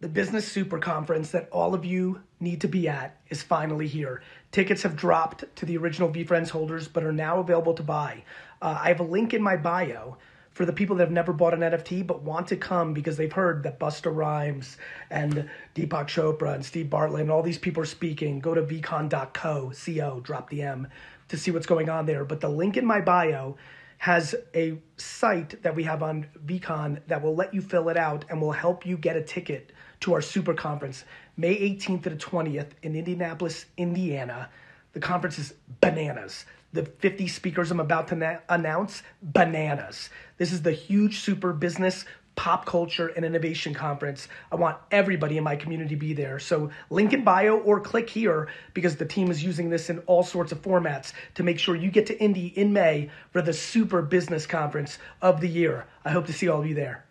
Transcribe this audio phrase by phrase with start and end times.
[0.00, 4.22] The Business Super Conference that all of you need to be at is finally here.
[4.50, 8.24] Tickets have dropped to the original VeeFriends holders, but are now available to buy.
[8.62, 10.16] Uh, I have a link in my bio
[10.52, 13.30] for the people that have never bought an NFT but want to come because they've
[13.30, 14.78] heard that Busta Rhymes
[15.10, 18.40] and Deepak Chopra and Steve Bartlett and all these people are speaking.
[18.40, 20.88] Go to veecon.co, co, drop the M,
[21.28, 22.24] to see what's going on there.
[22.24, 23.58] But the link in my bio
[23.98, 28.24] has a site that we have on VeeCon that will let you fill it out
[28.30, 31.04] and will help you get a ticket to our super conference,
[31.36, 34.48] May 18th to the 20th in Indianapolis, Indiana.
[34.92, 36.46] The conference is bananas.
[36.72, 40.10] The 50 speakers I'm about to na- announce, bananas.
[40.38, 42.04] This is the huge super business
[42.36, 44.28] pop culture and innovation conference.
[44.50, 46.38] I want everybody in my community to be there.
[46.38, 50.22] So link in bio or click here because the team is using this in all
[50.22, 54.00] sorts of formats to make sure you get to Indy in May for the super
[54.00, 55.86] business conference of the year.
[56.04, 57.04] I hope to see all of you there.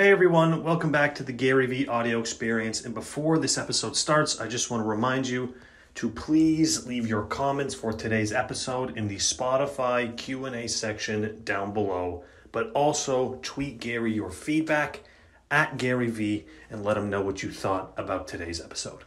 [0.00, 2.86] Hey everyone, welcome back to the Gary Vee audio experience.
[2.86, 5.54] And before this episode starts, I just want to remind you
[5.96, 12.24] to please leave your comments for today's episode in the Spotify Q&A section down below,
[12.50, 15.00] but also tweet Gary your feedback
[15.50, 19.04] at Gary Vee and let him know what you thought about today's episode.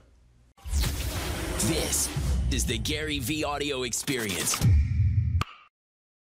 [1.61, 2.07] This
[2.51, 4.63] is the Gary Vee audio experience.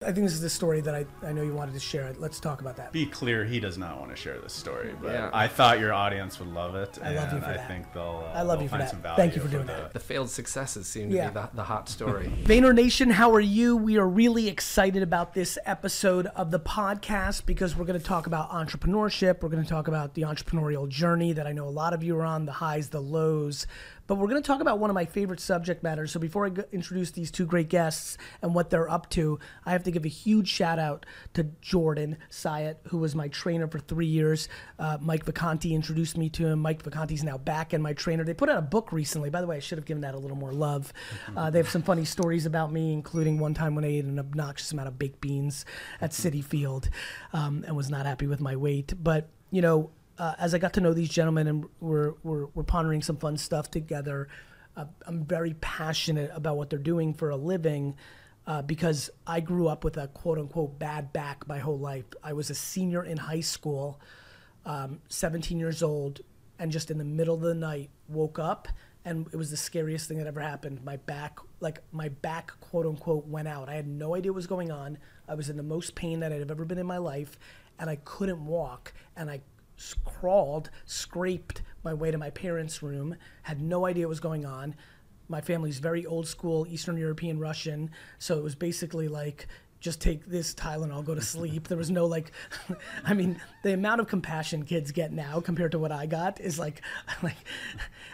[0.05, 2.13] I think this is the story that I, I know you wanted to share.
[2.17, 2.91] Let's talk about that.
[2.91, 5.29] Be clear, he does not want to share this story, but Yeah.
[5.33, 6.97] I thought your audience would love it.
[7.03, 7.67] I love you and for I that.
[7.67, 8.23] think they'll.
[8.31, 8.89] Uh, I love they'll you for find that.
[8.91, 9.93] Some value Thank you for doing the- that.
[9.93, 11.25] The failed successes seem Yeah.
[11.25, 12.31] to be the, the hot story.
[12.43, 13.75] Vayner Nation, how are you?
[13.75, 18.27] We are really excited about this episode of the podcast because we're going to talk
[18.27, 19.41] about entrepreneurship.
[19.41, 22.15] We're going to talk about the entrepreneurial journey that I know a lot of you
[22.17, 23.65] are on, the highs, the lows.
[24.07, 26.11] But we're going to talk about one of my favorite subject matters.
[26.11, 29.83] So before I introduce these two great guests and what they're up to, I have
[29.83, 34.05] to give a huge shout out to Jordan Syatt, who was my trainer for three
[34.05, 34.47] years.
[34.77, 36.59] Uh, Mike Vacanti introduced me to him.
[36.59, 38.23] Mike Vacanti's now back and my trainer.
[38.23, 39.29] They put out a book recently.
[39.29, 40.93] By the way, I should have given that a little more love.
[41.35, 44.19] Uh, they have some funny stories about me, including one time when I ate an
[44.19, 45.65] obnoxious amount of baked beans
[45.99, 46.89] at Citi Field
[47.33, 48.93] um, and was not happy with my weight.
[49.01, 52.63] But, you know, uh, as I got to know these gentlemen and we're, we're, we're
[52.63, 54.27] pondering some fun stuff together,
[54.77, 57.95] uh, I'm very passionate about what they're doing for a living
[58.47, 62.05] uh, because I grew up with a quote unquote bad back my whole life.
[62.23, 63.99] I was a senior in high school,
[64.65, 66.21] um, 17 years old,
[66.59, 68.67] and just in the middle of the night woke up
[69.05, 70.83] and it was the scariest thing that ever happened.
[70.83, 73.69] My back, like my back, quote unquote, went out.
[73.69, 74.97] I had no idea what was going on.
[75.27, 77.37] I was in the most pain that I'd ever been in my life,
[77.79, 78.93] and I couldn't walk.
[79.15, 79.41] And I
[80.03, 83.15] crawled, scraped my way to my parents' room.
[83.43, 84.75] Had no idea what was going on.
[85.27, 89.47] My family's very old school, Eastern European Russian, so it was basically like
[89.79, 91.67] just take this Tylenol, go to sleep.
[91.67, 92.31] There was no like,
[93.05, 96.57] I mean, the amount of compassion kids get now compared to what I got is
[96.59, 96.81] like,
[97.23, 97.37] like,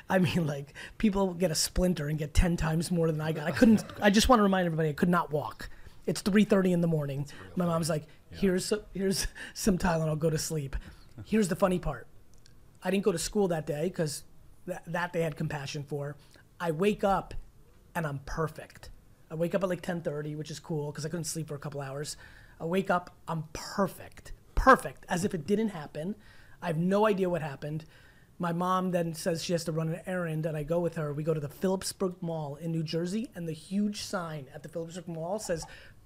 [0.10, 3.48] I mean, like people get a splinter and get ten times more than I got.
[3.48, 3.84] I couldn't.
[4.02, 5.70] I just want to remind everybody, I could not walk.
[6.06, 7.26] It's three thirty in the morning.
[7.56, 10.76] My mom's like, here's some, here's some Tylenol, go to sleep.
[11.26, 12.08] Here's the funny part.
[12.84, 14.24] I didn't go to school that day because
[14.66, 16.16] that, that they had compassion for.
[16.60, 17.34] I wake up
[17.96, 18.90] and I'm perfect.
[19.30, 21.60] I wake up at like 10:30, which is cool because I couldn't sleep for a
[21.60, 22.18] couple hours.
[22.60, 26.16] I wake up, I'm perfect, perfect, as if it didn't happen.
[26.62, 27.86] I have no idea what happened.
[28.38, 31.14] My mom then says she has to run an errand, and I go with her.
[31.14, 34.70] We go to the Phillipsburg Mall in New Jersey, and the huge sign at the
[34.70, 35.66] Phillipsburg Mall says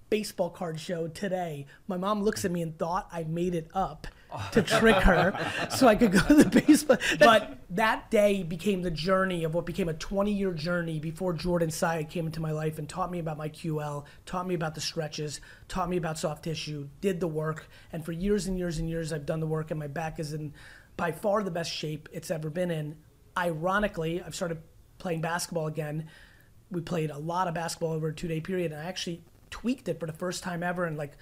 [0.10, 1.66] baseball card show today.
[1.88, 4.08] My mom looks at me and thought I made it up
[4.52, 5.34] to trick her
[5.70, 6.98] so I could go to the baseball.
[7.20, 11.70] But that day became the journey of what became a 20 year journey before Jordan
[11.70, 14.82] Syatt came into my life and taught me about my QL, taught me about the
[14.82, 17.70] stretches, taught me about soft tissue, did the work.
[17.94, 20.34] And for years and years and years, I've done the work, and my back is
[20.34, 20.54] in
[20.98, 22.96] by far the best shape it's ever been in.
[23.38, 24.62] Ironically, I've started
[24.98, 26.08] playing basketball again.
[26.72, 29.88] We played a lot of basketball over a two day period, and I actually tweaked
[29.88, 30.86] it for the first time ever.
[30.86, 31.14] And like,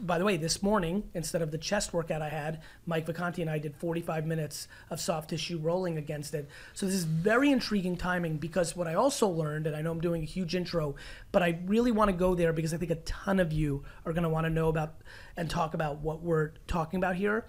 [0.00, 3.50] by the way, this morning instead of the chest workout I had, Mike Vacanti and
[3.50, 6.48] I did 45 minutes of soft tissue rolling against it.
[6.72, 10.00] So this is very intriguing timing because what I also learned, and I know I'm
[10.00, 10.94] doing a huge intro,
[11.32, 14.12] but I really want to go there because I think a ton of you are
[14.12, 14.94] going to want to know about
[15.36, 17.46] and talk about what we're talking about here.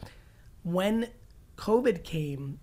[0.64, 1.10] When
[1.58, 2.60] COVID came,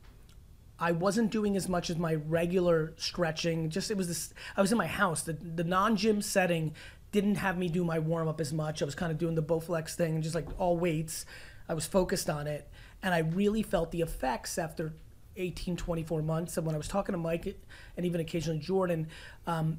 [0.81, 3.69] I wasn't doing as much as my regular stretching.
[3.69, 4.33] Just it was this.
[4.57, 5.23] I was in my house.
[5.23, 6.75] The the non gym setting
[7.13, 8.83] didn't have me do my warm up as much.
[8.83, 11.27] I was kind of doing the Bowflex thing and just like all weights.
[11.69, 12.69] I was focused on it,
[13.03, 14.93] and I really felt the effects after
[15.37, 16.57] 18, 24 months.
[16.57, 17.57] And when I was talking to Mike
[17.97, 19.09] and even occasionally Jordan,
[19.47, 19.79] um,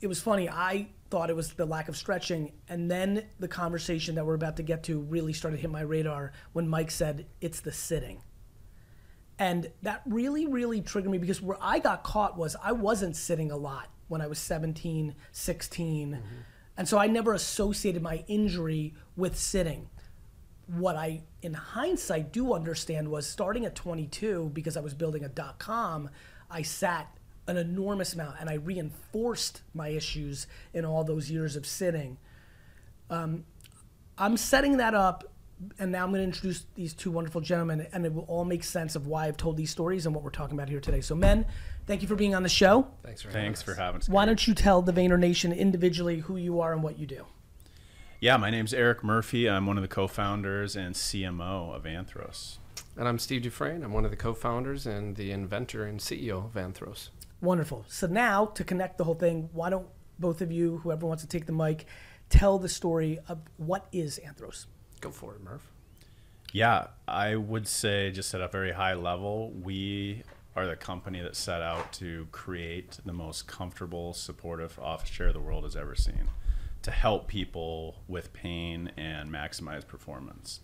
[0.00, 0.48] it was funny.
[0.48, 4.56] I thought it was the lack of stretching, and then the conversation that we're about
[4.56, 8.22] to get to really started hit my radar when Mike said it's the sitting
[9.38, 13.50] And that really, really triggered me because where I got caught was I wasn't sitting
[13.50, 16.10] a lot when I was 17, 16.
[16.10, 16.24] Mm-hmm.
[16.76, 19.88] And so I never associated my injury with sitting.
[20.66, 25.28] What I, in hindsight, do understand was starting at 22, because I was building a
[25.28, 26.10] dot com,
[26.50, 27.16] I sat
[27.46, 32.18] an enormous amount and I reinforced my issues in all those years of sitting.
[33.08, 33.44] Um,
[34.18, 35.31] I'm setting that up,
[35.78, 38.64] and now I'm going to introduce these two wonderful gentlemen, and it will all make
[38.64, 41.00] sense of why I've told these stories and what we're talking about here today.
[41.00, 41.46] So, men,
[41.86, 42.88] thank you for being on the show.
[43.02, 43.64] Thanks for having Thanks us.
[43.64, 44.08] for having us.
[44.08, 47.26] Why don't you tell the Vayner Nation individually who you are and what you do?
[48.20, 49.48] Yeah, my name's Eric Murphy.
[49.48, 52.58] I'm one of the co-founders and CMO of Anthros.
[52.96, 53.82] And I'm Steve Dufresne.
[53.82, 57.08] I'm one of the co-founders and the inventor and CEO of Anthros.
[57.40, 57.84] Wonderful.
[57.88, 59.88] So now to connect the whole thing, why don't
[60.18, 61.86] both of you, whoever wants to take the mic,
[62.28, 64.66] tell the story of what is Anthros?
[65.02, 65.68] Go for it, Murph.
[66.52, 70.22] Yeah, I would say just at a very high level, we
[70.54, 75.40] are the company that set out to create the most comfortable, supportive office chair the
[75.40, 76.30] world has ever seen
[76.82, 80.60] to help people with pain and maximize performance.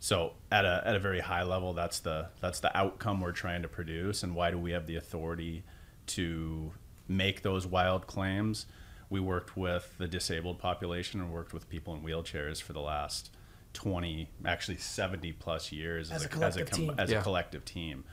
[0.00, 3.62] So at a, at a very high level, that's the that's the outcome we're trying
[3.62, 5.64] to produce, and why do we have the authority
[6.08, 6.72] to
[7.08, 8.66] make those wild claims?
[9.10, 13.30] We worked with the disabled population and worked with people in wheelchairs for the last
[13.76, 16.94] 20, actually 70 plus years As a collective team.
[16.98, 17.20] as Yeah.
[17.20, 18.04] a collective team.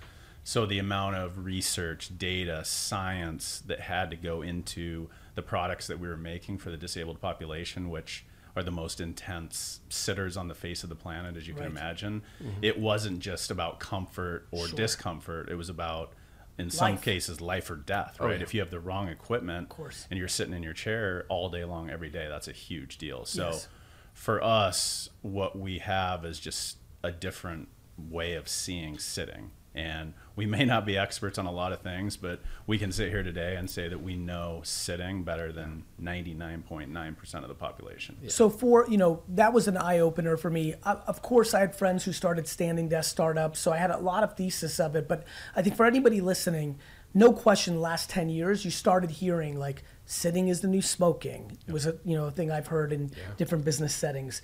[0.43, 5.99] So the amount of research, data, science that had to go into the products that
[5.99, 8.25] we were making for the disabled population, which
[8.55, 11.71] are the most intense sitters on the face of the planet, as you can Right.
[11.71, 12.21] imagine.
[12.43, 12.63] Mm-hmm.
[12.63, 14.75] It wasn't just about comfort or Sure.
[14.75, 15.49] discomfort.
[15.49, 16.13] It was about,
[16.59, 18.37] in some cases, life or death, oh, right?
[18.37, 18.43] yeah.
[18.43, 20.05] If you have the wrong equipment course.
[20.11, 23.23] and you're sitting in your chair all day long, every day, that's a huge deal.
[23.25, 23.67] So Yes.
[24.13, 27.67] For us, what we have is just a different
[27.97, 29.51] way of seeing sitting.
[29.75, 33.09] And we may not be experts on a lot of things, but we can sit
[33.09, 38.17] here today and say that we know sitting better than 99.9% of the population.
[38.27, 40.75] So for you know that was an eye opener for me.
[40.83, 43.97] Uh, of course, I had friends who started standing desk startups, so I had a
[43.97, 45.07] lot of thesis of it.
[45.07, 45.23] But
[45.55, 46.77] I think for anybody listening,
[47.13, 51.57] no question, the last ten years you started hearing like sitting is the new smoking
[51.67, 54.41] was a you know a thing I've heard in different business settings.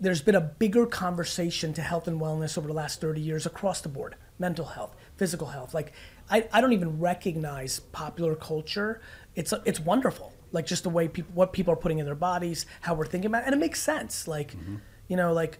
[0.00, 3.80] There's been a bigger conversation to health and wellness over the last 30 years across
[3.80, 5.74] the board mental health, physical health.
[5.74, 5.92] Like,
[6.30, 9.00] I, I don't even recognize popular culture.
[9.34, 10.32] It's, it's wonderful.
[10.52, 13.26] Like, just the way people, what people are putting in their bodies, how we're thinking
[13.26, 13.46] about it.
[13.46, 14.28] And it makes sense.
[14.28, 14.76] Like, mm-hmm.
[15.08, 15.58] you know, like,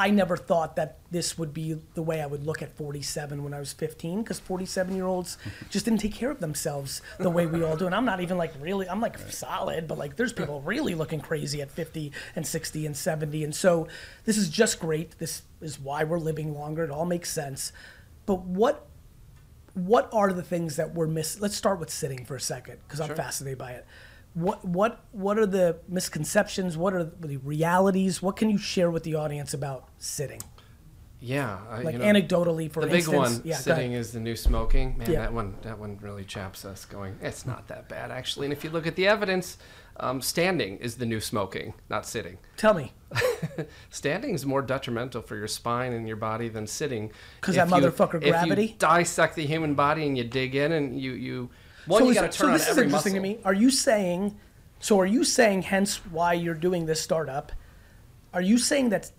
[0.00, 3.52] I never thought that this would be the way I would look at 47 when
[3.52, 5.36] I was 15, because 47 year olds
[5.68, 7.84] just didn't take care of themselves the way we all do.
[7.84, 11.20] And I'm not even like really, I'm like solid, but like there's people really looking
[11.20, 13.44] crazy at 50 and 60 and 70.
[13.44, 13.88] And so
[14.24, 15.18] this is just great.
[15.18, 16.82] This is why we're living longer.
[16.82, 17.70] It all makes sense.
[18.24, 18.86] But what
[19.74, 21.42] what are the things that we're missing?
[21.42, 23.86] Let's start with sitting for a second, because I'm fascinated by it.
[24.34, 26.76] What what what are the misconceptions?
[26.76, 28.22] What are the realities?
[28.22, 30.40] What can you share with the audience about sitting?
[31.22, 34.34] Yeah, I, Like you know, anecdotally, for the big one, yeah, sitting is the new
[34.34, 34.96] smoking.
[34.96, 35.18] Man, Yeah.
[35.20, 36.86] that one, that one really chaps us.
[36.86, 38.46] Going, it's not that bad actually.
[38.46, 39.58] And if you look at the evidence,
[39.98, 42.38] um, standing is the new smoking, not sitting.
[42.56, 42.92] Tell me,
[43.90, 47.12] Standing is more detrimental for your spine and your body than sitting.
[47.42, 50.72] 'Cause that If you- motherfucker If you dissect the human body and you dig in
[50.72, 51.50] and you you
[51.86, 53.12] one so, you got to so this on is interesting muscle.
[53.12, 53.38] to me.
[53.44, 54.38] Are you saying?
[54.78, 55.62] So are you saying?
[55.62, 57.52] Hence, why you're doing this startup?
[58.32, 59.10] Are you saying that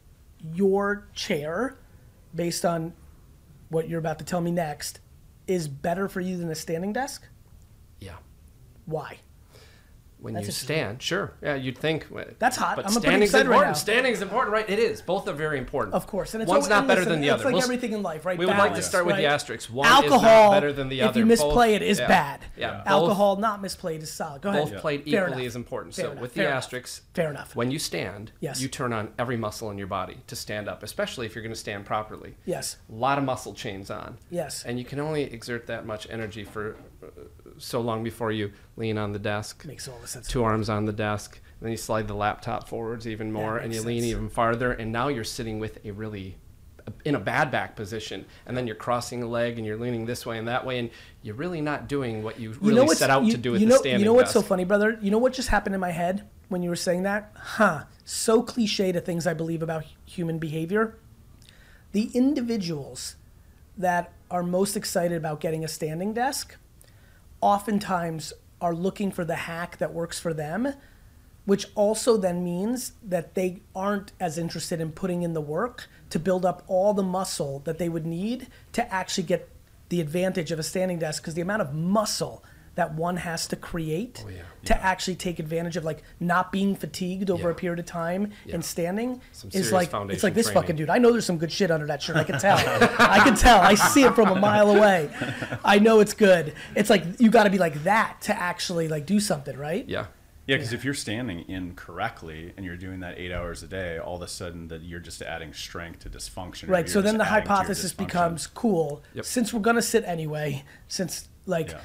[0.54, 1.78] your chair,
[2.34, 2.94] based on
[3.70, 5.00] what you're about to tell me next,
[5.48, 7.28] is better for you than a standing desk?
[8.00, 8.16] Yeah.
[8.86, 9.20] Why?
[10.22, 12.06] When That's you stand, sure, yeah, you'd think.
[12.16, 12.76] uh, That's hot.
[12.76, 13.70] But I'm pretty standing's excited right important.
[13.72, 13.80] now.
[13.80, 14.70] Standing's important, right?
[14.70, 15.02] It is.
[15.02, 15.96] Both are very important.
[15.96, 17.38] Of course, and it's one's al- not and better listen, than the other.
[17.42, 18.38] it's like We'll everything in life, right?
[18.38, 19.32] We would like to start with the right?
[19.34, 19.68] asterisks.
[19.68, 21.20] One Alcohol, is better than the if other.
[21.22, 22.08] you misplay Both- it, is yeah.
[22.08, 22.42] bad.
[22.56, 22.78] Yeah.
[22.78, 24.44] both- Alcohol not misplayed is solid.
[24.44, 24.72] Go ahead.
[24.72, 25.48] Both played Fair equally enough.
[25.48, 25.96] as important.
[25.96, 26.22] Fair so enough.
[26.22, 26.58] with Fair the enough.
[26.66, 27.56] asterisks, Fair enough.
[27.56, 28.62] When you stand, Yes.
[28.62, 31.52] you turn on every muscle in your body to stand up, especially if you're going
[31.54, 32.36] to stand properly.
[32.46, 32.78] Yes.
[32.92, 34.20] A lot of muscle chains on.
[34.30, 34.64] Yes.
[34.66, 37.08] And you can only exert that much energy for uh,
[37.62, 39.66] so long before you lean on the desk.
[39.66, 40.28] Makes all the sense.
[40.28, 41.40] Two arms on the desk.
[41.62, 44.72] Then you slide the laptop forwards even more, and you lean even farther.
[44.72, 46.38] And now you're sitting with a really
[47.06, 50.26] in a bad back position, and then you're crossing a leg and you're leaning this
[50.26, 50.90] way and that way, and
[51.22, 53.62] you're really not doing what you really you what's, set out you, to do with
[53.62, 54.98] you the know, standing You know what's so funny, brother?
[55.02, 57.32] You know what just happened in my head when you were saying that?
[57.36, 57.84] Huh.
[58.04, 60.98] So cliche to things I believe about human behavior.
[61.92, 63.16] The individuals
[63.78, 66.58] that are most excited about getting a standing desk
[67.42, 70.74] oftentimes are looking for the hack that works for them,
[71.46, 76.20] which also then means that they aren't as interested in putting in the work to
[76.20, 79.50] build up all the muscle that they would need to actually get
[79.90, 82.44] the advantage of a standing desk because the amount of muscle
[82.82, 84.42] that one has to create Oh, yeah.
[84.66, 88.56] to actually take advantage of like not being fatigued over a period of time Yeah.
[88.56, 90.62] and standing Some is like it's like this training.
[90.64, 90.90] fucking dude.
[90.90, 92.16] I know there's some good shit under that shirt.
[92.16, 92.58] I can tell.
[93.18, 93.62] I can tell.
[93.62, 95.12] I see it from a mile away.
[95.64, 96.56] I know it's good.
[96.76, 99.88] It's like you got to be like that to actually like do something, right?
[99.88, 100.08] Yeah.
[100.48, 104.16] Yeah, because if you're standing incorrectly and you're doing that eight hours a day, all
[104.16, 106.68] of a sudden that you're just adding strength to dysfunction.
[106.68, 106.90] Right.
[106.90, 109.04] So then the adding to your hypothesis becomes cool.
[109.14, 109.26] Yep.
[109.26, 111.80] Since we're gonna sit anyway, since like Yeah.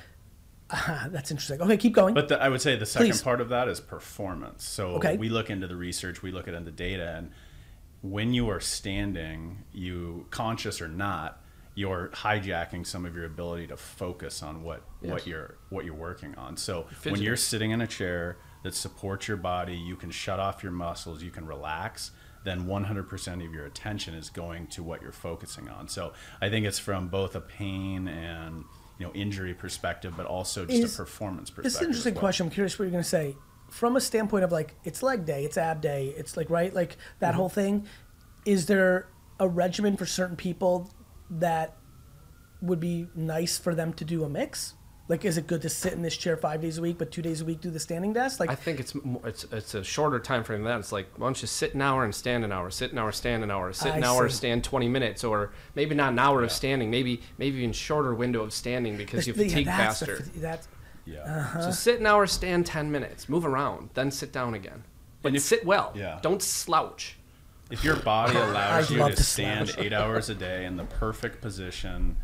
[0.70, 1.60] Ah, that's interesting.
[1.62, 2.14] Okay, keep going.
[2.14, 3.22] But the, I would say the second Please.
[3.22, 4.64] part of that is performance.
[4.64, 5.16] So Okay.
[5.16, 7.30] we look into the research, we look at the data, and
[8.02, 11.40] when you are standing, you conscious or not,
[11.74, 16.34] you're hijacking some of your ability to focus on what what you're what you're working
[16.36, 16.56] on.
[16.56, 20.62] So when you're sitting in a chair that supports your body, you can shut off
[20.62, 22.10] your muscles, you can relax.
[22.44, 25.88] Then 100% of your attention is going to what you're focusing on.
[25.88, 28.64] So I think it's from both a pain and
[28.98, 31.64] you know injury perspective, but also just Is- a performance perspective.
[31.64, 32.20] This is an interesting well.
[32.20, 32.46] question.
[32.46, 33.36] I'm curious what you're going to say.
[33.68, 36.72] From a standpoint of like, it's leg day, it's ab day, it's like, right?
[36.72, 37.36] Like that Mm-hmm.
[37.36, 37.86] whole thing.
[38.44, 39.08] Is there
[39.40, 40.90] a regimen for certain people
[41.30, 41.76] that
[42.62, 44.74] would be nice for them to do a mix?
[45.08, 47.22] Like, is it good to sit in this chair five days a week, but two
[47.22, 48.40] days a week do the standing desk?
[48.40, 50.80] Like, I think it's mo- it's it's a shorter time frame than that.
[50.80, 53.12] It's like why don't you sit an hour and stand an hour, sit an hour,
[53.12, 54.36] stand an hour, sit an I hour, see.
[54.36, 58.42] stand 20 minutes, or maybe not an hour of standing, maybe maybe even shorter window
[58.42, 60.16] of standing because you yeah, fatigue that's faster.
[60.16, 60.68] fati- that's
[61.04, 61.18] Yeah.
[61.20, 61.62] Uh-huh.
[61.62, 64.82] So sit an hour, stand 10 minutes, move around, then sit down again.
[65.22, 65.92] But sit well.
[65.94, 66.18] yeah.
[66.20, 67.16] Don't slouch.
[67.70, 71.40] If your body allows you to to stand eight hours a day in the perfect
[71.40, 72.16] position,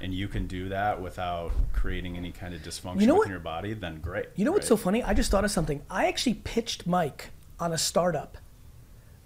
[0.00, 3.28] and you can do that without creating any kind of dysfunction You know within what-
[3.30, 4.28] your body, then great.
[4.36, 5.02] You know what's so funny?
[5.02, 5.82] I just thought of something.
[5.90, 8.38] I actually pitched Mike on a startup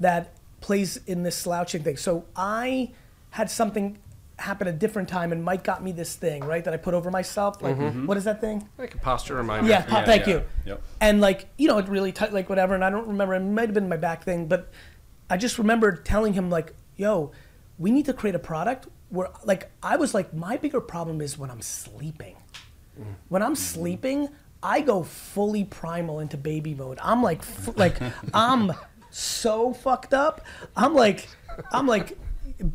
[0.00, 1.96] that plays in this slouching thing.
[1.96, 2.90] So I
[3.30, 3.98] had something
[4.38, 7.08] happen a different time, and Mike got me this thing, right, that I put over
[7.10, 7.62] myself.
[7.62, 8.06] Like, mm-hmm.
[8.06, 8.68] what is that thing?
[8.78, 9.68] Like a posture reminder.
[9.70, 10.32] Yeah, pa- Yeah, thank yeah.
[10.34, 10.42] you.
[10.66, 10.82] Yep.
[11.00, 12.74] And like, you know, it really tight, like whatever.
[12.74, 13.34] And I don't remember.
[13.34, 14.70] It might have been my back thing, but
[15.30, 17.30] I just remember telling him like, "Yo,
[17.78, 21.38] we need to create a product where, like, I was like, my bigger problem is
[21.38, 22.36] when I'm sleeping.
[23.28, 24.28] When I'm sleeping,
[24.62, 26.98] I go fully primal into baby mode.
[27.02, 27.96] I'm like, f- like,
[28.34, 28.72] I'm
[29.10, 30.44] so fucked up.
[30.76, 31.28] I'm like,
[31.72, 32.18] I'm like."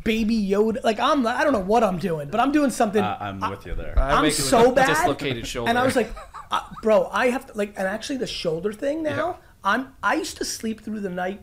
[0.04, 3.02] Baby Yoda, like I'm, I don't know what I'm doing, but I'm doing something.
[3.02, 3.98] Uh, I'm with you there.
[3.98, 4.88] I I'm make so a bad.
[4.88, 5.70] dislocated shoulder.
[5.70, 6.10] And I was like,
[6.50, 9.16] uh, bro, I have to like, and actually the shoulder thing now.
[9.16, 9.34] Yeah.
[9.64, 9.94] I'm.
[10.02, 11.40] I used to sleep through the night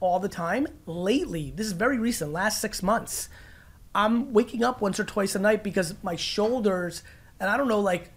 [0.00, 0.66] all the time.
[0.86, 2.32] Lately, this is very recent.
[2.32, 3.28] Last six months,
[3.96, 7.02] I'm waking up once or twice a night because my shoulders,
[7.40, 8.12] and I don't know, like,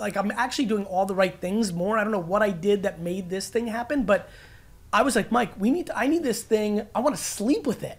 [0.00, 1.96] like I'm actually doing all the right things more.
[1.96, 4.28] I don't know what I did that made this thing happen, but
[4.92, 5.86] I was like, Mike, we need.
[5.86, 6.88] To, I need this thing.
[6.92, 7.98] I want to sleep with it.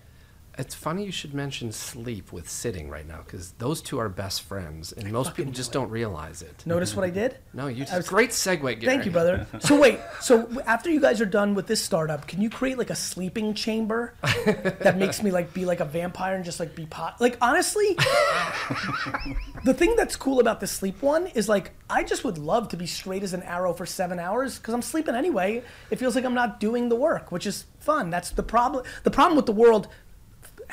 [0.55, 4.43] It's funny you should mention sleep with sitting right now because those two are best
[4.43, 6.61] friends, and most people just don't realize it.
[6.65, 7.37] Notice what I did?
[7.55, 8.85] No, you I just was- great segue, Gary.
[8.85, 9.45] Thank you, brother.
[9.59, 12.89] So wait, so after you guys are done with this startup, can you create like
[12.89, 16.85] a sleeping chamber that makes me like be like a vampire and just like be
[16.87, 17.19] pot?
[17.21, 17.95] Like honestly,
[19.63, 22.77] the thing that's cool about the sleep one is like I just would love to
[22.77, 25.63] be straight as an arrow for seven hours because I'm sleeping anyway.
[25.91, 28.09] It feels like I'm not doing the work, which is fun.
[28.09, 28.83] That's the problem.
[29.03, 29.87] The problem with the world,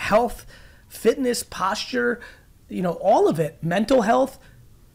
[0.01, 0.47] health,
[0.89, 2.21] fitness, posture,
[2.69, 4.39] you know, all of it, mental health.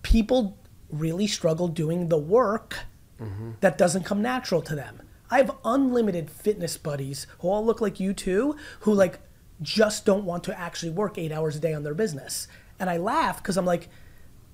[0.02, 0.58] People
[0.90, 2.80] really struggle doing the work
[3.20, 3.52] mm-hmm.
[3.62, 5.02] that doesn't come natural to them.
[5.30, 9.20] I have unlimited fitness buddies who all look like you too, who like
[9.62, 12.48] just don't want to actually work eight hours a day on their business.
[12.80, 13.90] And I laugh because I'm like,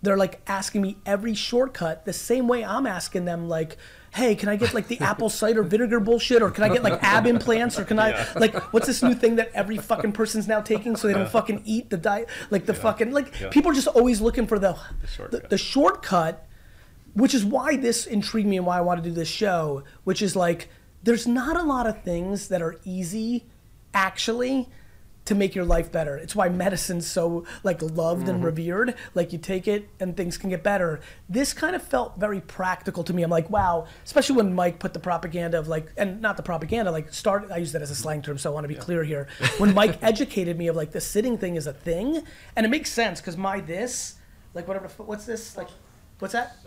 [0.01, 3.77] they're like asking me every shortcut the same way I'm asking them like,
[4.13, 7.01] hey, can I get like the apple cider vinegar bullshit, or can I get like
[7.03, 10.59] ab implants, or can I like what's this new thing that every fucking person's now
[10.61, 13.49] taking so they don't fucking eat the diet, like the fucking like Yeah.
[13.49, 15.49] people are just always looking for the the shortcut.
[15.49, 16.47] the shortcut
[17.13, 20.21] which is why this intrigued me and why I want to do this show, which
[20.21, 20.69] is like
[21.03, 23.45] there's not a lot of things that are easy
[23.93, 24.69] actually
[25.31, 26.17] to make your life better.
[26.17, 28.45] It's why medicine's so like loved and mm-hmm.
[28.45, 28.95] revered.
[29.15, 30.99] Like you take it and things can get better.
[31.29, 33.23] This kind of felt very practical to me.
[33.23, 36.91] I'm like, wow, especially when Mike put the propaganda of like and not the propaganda,
[36.91, 39.05] like start I use that as a slang term, so I want to be clear
[39.05, 39.29] here.
[39.57, 42.21] When Mike educated me of like the sitting thing is a thing,
[42.57, 44.15] and it makes sense because my this,
[44.53, 45.55] like whatever what's this?
[45.55, 45.69] Like
[46.19, 46.57] what's that?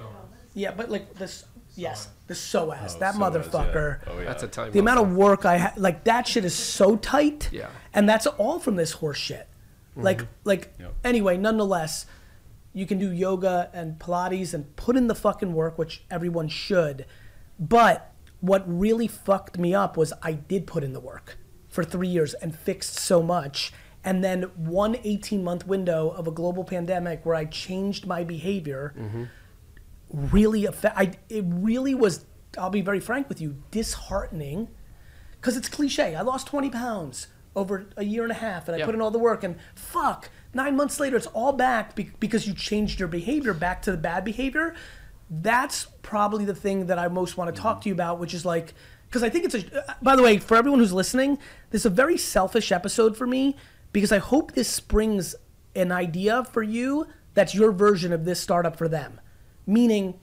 [0.55, 3.99] Yeah, but like this, yes, the psoas, that So, uh, motherfucker.
[4.07, 4.13] yeah.
[4.13, 4.25] Oh, yeah.
[4.27, 4.73] That's a time.
[4.73, 7.49] The amount of work I ha- like that shit is so tight.
[7.53, 7.69] Yeah.
[7.93, 9.49] And that's all from this horse shit.
[9.97, 10.95] Like, like Yep.
[11.05, 12.07] anyway, nonetheless,
[12.73, 17.07] you can do yoga and Pilates and put in the fucking work, which everyone should.
[17.61, 21.39] But what really fucked me up was I did put in the work
[21.69, 23.73] for three years and fixed so much.
[24.07, 28.93] and then one 18 month window of a global pandemic where I changed my behavior
[30.13, 32.25] really affect I it really was
[32.59, 34.69] I'll be very frank with you disheartening.
[35.41, 36.15] Because it's cliche.
[36.15, 39.11] I lost 20 pounds over a year and a half and I put in all
[39.11, 43.09] the work and fuck nine months later it's all back be- because you changed your
[43.09, 44.75] behavior back to the bad behavior.
[45.31, 47.83] That's probably the thing that I most want to talk mm-hmm.
[47.83, 48.75] to you about which is like
[49.07, 51.39] because I think it's a uh, by the way for everyone who's listening
[51.71, 53.57] this is a very selfish episode for me
[53.93, 55.37] because I hope this springs
[55.77, 59.21] an idea for you that's your version of this startup for them
[59.67, 60.19] meaning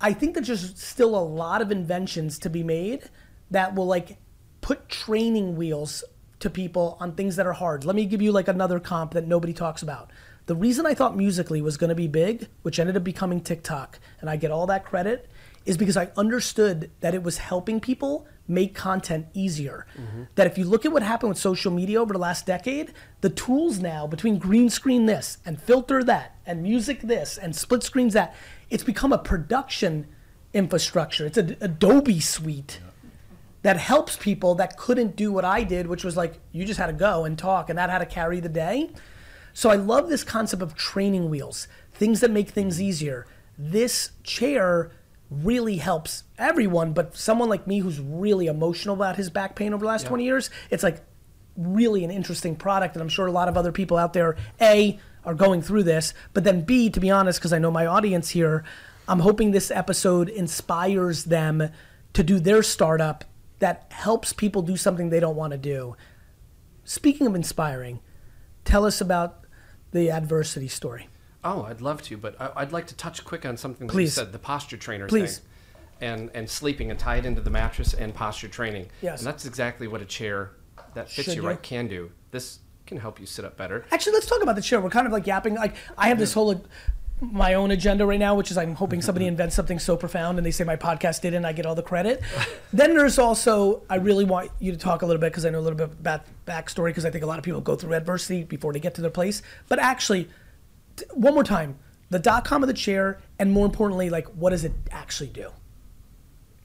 [0.00, 3.10] I think that there's still a lot of inventions to be made
[3.50, 4.18] that will like
[4.60, 6.04] put training wheels
[6.40, 7.84] to people on things that are hard.
[7.84, 10.10] Let me give you like another comp that nobody talks about.
[10.46, 13.98] The reason I thought Musical.ly was going to be big, which ended up becoming TikTok,
[14.20, 15.28] and I get all that credit,
[15.66, 19.86] is because I understood that it was helping people make content easier.
[20.00, 20.22] Mm-hmm.
[20.36, 23.28] That if you look at what happened with social media over the last decade, the
[23.28, 28.14] tools now between green screen this and filter that and music this and split screens
[28.14, 28.34] that,
[28.70, 30.06] it's become a production
[30.52, 31.26] infrastructure.
[31.26, 32.80] It's an Adobe suite
[33.62, 36.86] that helps people that couldn't do what I did, which was like you just had
[36.86, 38.90] to go and talk, and that had to carry the day.
[39.52, 42.84] So I love this concept of training wheels, things that make things mm-hmm.
[42.84, 43.26] easier.
[43.58, 44.92] This chair
[45.30, 49.82] really helps everyone, but someone like me who's really emotional about his back pain over
[49.82, 51.02] the last 20 years, it's like
[51.56, 52.94] really an interesting product.
[52.94, 54.98] And I'm sure a lot of other people out there, A,
[55.28, 58.30] are going through this, but then B, to be honest, because I know my audience
[58.30, 58.64] here,
[59.06, 61.68] I'm hoping this episode inspires them
[62.14, 63.24] to do their startup
[63.58, 65.96] that helps people do something they don't want to do.
[66.84, 68.00] Speaking of inspiring,
[68.64, 69.44] tell us about
[69.92, 71.08] the adversity story.
[71.44, 74.06] Oh, I'd love to, but I, I'd like to touch quick on something that you
[74.06, 75.38] said, the posture trainer Please.
[75.38, 75.46] thing.
[76.00, 78.88] And, and sleeping and tie it into the mattress and posture training.
[79.02, 79.20] Yes.
[79.20, 80.52] And that's exactly what a chair
[80.94, 82.12] that fits Should you right can do.
[82.30, 83.84] This can help you sit up better.
[83.92, 84.80] Actually, let's talk about the chair.
[84.80, 85.54] We're kind of like yapping.
[85.54, 86.64] Like I have this whole
[87.20, 90.46] my own agenda right now, which is I'm hoping somebody invents something so profound and
[90.46, 92.22] they say my podcast did, and I get all the credit.
[92.72, 95.60] then there's also I really want you to talk a little bit because I know
[95.60, 98.42] a little bit about backstory because I think a lot of people go through adversity
[98.44, 99.42] before they get to their place.
[99.68, 100.28] But actually,
[101.12, 101.78] one more time,
[102.10, 105.50] the dot com of the chair, and more importantly, like what does it actually do?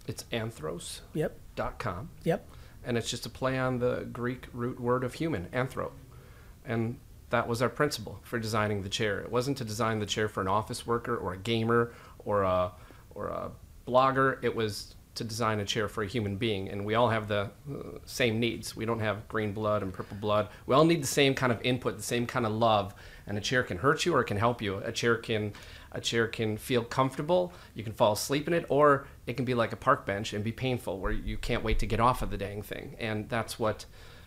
[0.07, 1.01] It's anthros.com.
[1.13, 1.38] Yep.
[1.55, 2.09] Dot com.
[2.23, 2.47] Yep.
[2.86, 5.91] and it's just a play on the Greek root word of human, anthro.
[6.65, 6.97] And
[7.30, 9.19] that was our principle for designing the chair.
[9.19, 11.91] It wasn't to design the chair for an office worker or a gamer
[12.26, 12.71] or a
[13.15, 13.52] or a
[13.88, 14.38] blogger.
[14.43, 17.52] It was to design a chair for a human being, and we all have the
[17.71, 18.76] uh, same needs.
[18.76, 20.49] We don't have green blood and purple blood.
[20.65, 22.95] We all need the same kind of input, the same kind of love.
[23.28, 24.78] And a chair can hurt you or it can help you.
[24.78, 25.54] A chair can
[25.91, 27.54] a chair can feel comfortable.
[27.76, 30.43] You can fall asleep in it, or it can be like a park bench and
[30.43, 32.95] be painful, where you can't wait to get off of the dang thing.
[32.99, 33.86] And that's what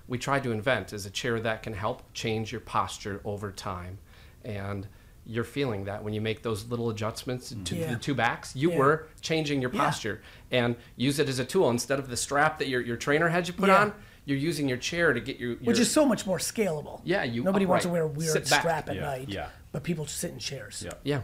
[0.08, 3.98] we tried to invent: is a chair that can help change your posture over time.
[4.44, 4.86] And
[5.28, 7.90] you're feeling that when you make those little adjustments to Yeah.
[7.94, 8.78] the two backs, you Yeah.
[8.78, 9.80] were changing your Yeah.
[9.80, 13.28] posture and use it as a tool instead of the strap that your, your trainer
[13.28, 13.80] had you put Yeah.
[13.82, 13.92] on.
[14.24, 17.00] You're using your chair to get your, your Which is so much more scalable.
[17.04, 19.28] Yeah, you- nobody wants to wear a weird strap at Yeah, night.
[19.28, 19.48] yeah.
[19.72, 20.82] But people sit in chairs.
[20.84, 20.92] Yeah.
[21.02, 21.20] Yeah.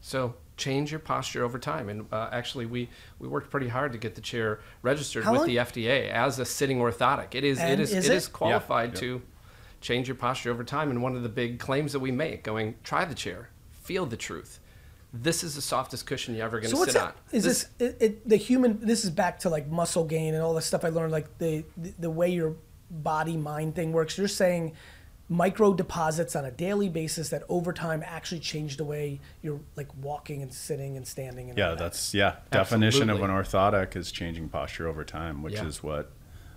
[0.00, 3.98] So change your posture over time, and uh, actually, we we worked pretty hard to
[3.98, 7.34] get the chair registered How with long- the FDA as a sitting orthotic.
[7.34, 8.16] It is And it is, is it it?
[8.16, 9.00] is qualified Yeah.
[9.00, 9.22] to
[9.80, 10.90] change your posture over time.
[10.90, 14.16] And one of the big claims that we make, going try the chair, feel the
[14.16, 14.60] truth.
[15.12, 17.06] This is the softest cushion you're ever going So to what's sit that?
[17.08, 17.12] on.
[17.32, 18.78] Is this, it, it, the human?
[18.86, 21.64] This is back to like muscle gain and all the stuff I learned, like the,
[21.76, 22.54] the the way your
[22.90, 24.16] body mind thing works.
[24.18, 24.74] You're saying
[25.32, 29.86] micro deposits on a daily basis that over time actually change the way you're like
[30.02, 31.48] walking and sitting and standing.
[31.48, 31.78] And Yeah, all that.
[31.84, 32.36] that's yeah.
[32.50, 35.66] Definition of an orthotic is changing posture over time, which Yeah.
[35.66, 36.10] is what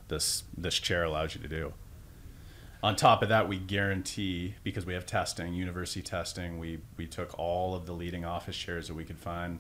[0.08, 1.74] this this chair allows you to do.
[2.82, 6.58] On top of that, we guarantee because we have testing, university testing.
[6.58, 9.60] We we took all of the leading office chairs that we could find,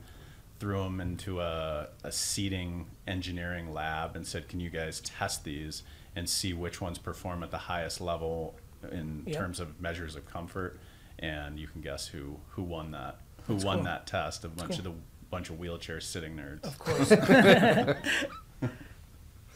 [0.60, 5.84] threw them into a, a seating engineering lab, and said, "Can you guys test these
[6.16, 8.56] and see which ones perform at the highest level
[8.92, 9.36] in Yep.
[9.38, 10.80] terms of measures of comfort?"
[11.20, 13.84] And you can guess who who won that who won cool.
[13.86, 14.44] that test.
[14.46, 14.78] A bunch cool.
[14.80, 14.94] of the
[15.30, 16.64] bunch of wheelchair sitting nerds.
[16.64, 17.10] Of course.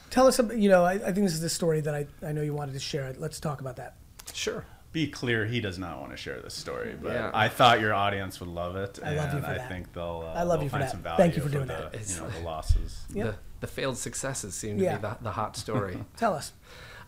[0.09, 2.31] Tell us, about, you know, I, I think this is the story that I, I
[2.31, 3.13] know you wanted to share.
[3.17, 3.95] Let's talk about that.
[4.33, 4.63] Sure.
[4.93, 7.29] Be clear, he does not want to share this story, but Yeah.
[7.33, 9.67] I thought your audience would love it, I and love you for I that.
[9.69, 10.23] think they'll.
[10.25, 10.91] Uh, I love they'll you for that.
[10.91, 12.09] Some value Thank you for doing the, that.
[12.09, 13.01] You know, the losses.
[13.13, 13.25] Yep.
[13.25, 14.95] The, the failed successes seem to Yeah.
[14.95, 15.97] be the, the hot story.
[16.17, 16.53] Tell us.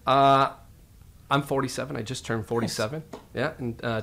[0.06, 0.52] Uh,
[1.30, 1.96] I'm 47.
[1.96, 3.04] I just turned 47.
[3.34, 4.02] Yeah, and uh,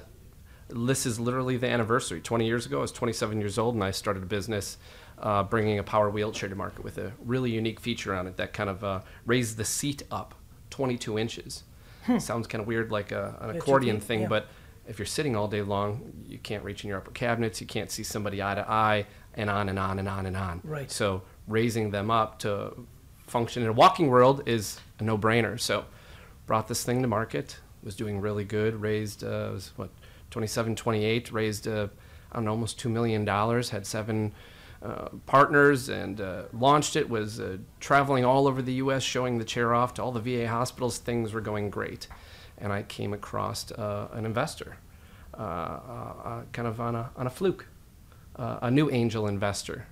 [0.69, 2.21] this is literally the anniversary.
[2.21, 4.79] 20 years ago, I was 27 years old, and I started a business
[5.19, 8.53] uh, bringing a power wheelchair to market with a really unique feature on it that
[8.53, 10.35] kind of uh, raised the seat up
[10.71, 11.65] 22 inches.
[12.19, 14.29] Sounds kind of weird, like a, an accordion thing, yeah.
[14.29, 14.47] but
[14.87, 17.91] if you're sitting all day long, you can't reach in your upper cabinets, you can't
[17.91, 20.61] see somebody eye to eye, and on and on and on and on.
[20.63, 20.91] Right.
[20.91, 22.87] So raising them up to
[23.27, 25.59] function in a walking world is a no-brainer.
[25.59, 25.85] So
[26.47, 29.91] brought this thing to market, was doing really good, raised uh, was what
[30.31, 31.89] 27, 28, raised uh,
[32.33, 34.33] I don't know almost two million dollars, had seven
[34.83, 37.09] uh, partners, and uh, launched it.
[37.09, 39.03] Was uh, traveling all over the U.S.
[39.03, 40.99] showing the chair off to all the VA hospitals.
[40.99, 42.09] Things were going great,
[42.59, 44.77] and I came across uh, an investor,
[45.35, 47.67] uh, kind of on a on a fluke,
[48.37, 49.87] a new angel investor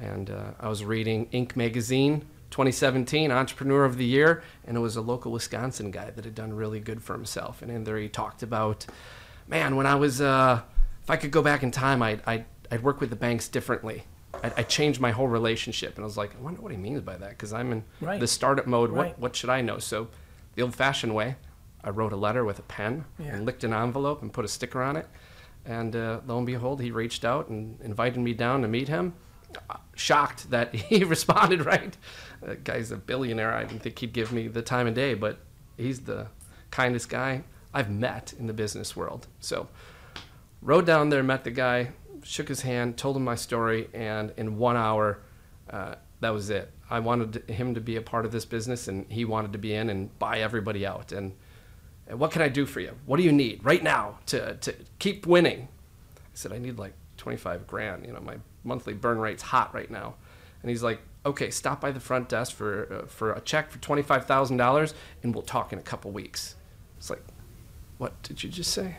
[0.00, 1.56] and I was reading Inc.
[1.56, 6.34] magazine 2017 Entrepreneur of the Year, and it was a local Wisconsin guy that had
[6.34, 7.62] done really good for himself.
[7.62, 8.86] And in there he talked about,
[9.46, 10.62] man, when I was, uh,
[11.02, 14.04] if I could go back in time, I'd, I'd, I'd work with the banks differently.
[14.42, 15.96] I'd, I'd change my whole relationship.
[15.96, 18.20] And I was like, I wonder what he means by that, because I'm in Right.
[18.20, 18.90] the startup mode.
[18.90, 19.08] Right.
[19.10, 19.78] What, what should I know?
[19.78, 20.08] So
[20.54, 21.36] the old-fashioned way,
[21.84, 23.36] I wrote a letter with a pen Yeah.
[23.36, 25.06] and licked an envelope and put a sticker on it.
[25.64, 29.14] And uh, lo and behold, he reached out and invited me down to meet him.
[29.94, 31.96] Shocked that he responded right.
[32.40, 33.52] The guy's a billionaire.
[33.52, 35.38] I didn't think he'd give me the time of day, but
[35.76, 36.28] he's the
[36.70, 37.42] kindest guy
[37.74, 39.26] I've met in the business world.
[39.40, 39.68] So,
[40.62, 41.90] rode down there, met the guy,
[42.22, 45.20] shook his hand, told him my story, and in one hour,
[45.70, 46.70] uh, that was it.
[46.90, 49.74] I wanted him to be a part of this business, and he wanted to be
[49.74, 51.12] in and buy everybody out.
[51.12, 51.34] And,
[52.06, 52.92] and what can I do for you?
[53.06, 55.68] What do you need right now to, to keep winning?
[56.16, 58.06] I said, I need like 25 grand.
[58.06, 58.36] You know, my
[58.68, 60.14] monthly burn rate's hot right now.
[60.62, 63.78] And he's like, okay, stop by the front desk for, uh, for a check for
[63.78, 66.54] $25,000 and we'll talk in a couple weeks.
[66.98, 67.22] It's like,
[67.98, 68.96] what did you just say?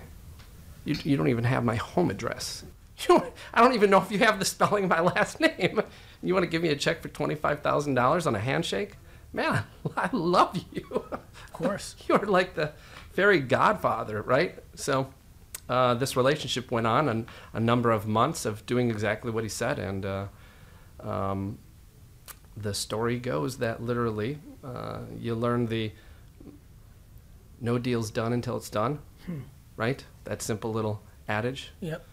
[0.86, 2.64] You, you don't even have my home address.
[3.08, 5.82] You don't, I don't even know if you have the spelling of my last name.
[6.22, 8.98] You want to give me a check for $25,000 on a handshake?
[9.32, 9.64] Man,
[9.96, 11.06] I love you.
[11.10, 11.96] Of course.
[12.10, 12.74] You're like the
[13.14, 14.62] fairy godfather, right?
[14.76, 15.14] So
[15.70, 19.50] uh, this relationship went on and a number of months of doing exactly what he
[19.50, 19.78] said.
[19.80, 20.26] And uh,
[21.00, 21.60] um,
[22.58, 25.92] the story goes that literally uh, you learn the
[27.62, 29.00] no deal's done until it's done,
[29.78, 30.04] right?
[30.24, 31.72] That simple little adage.
[31.82, 32.06] Yep.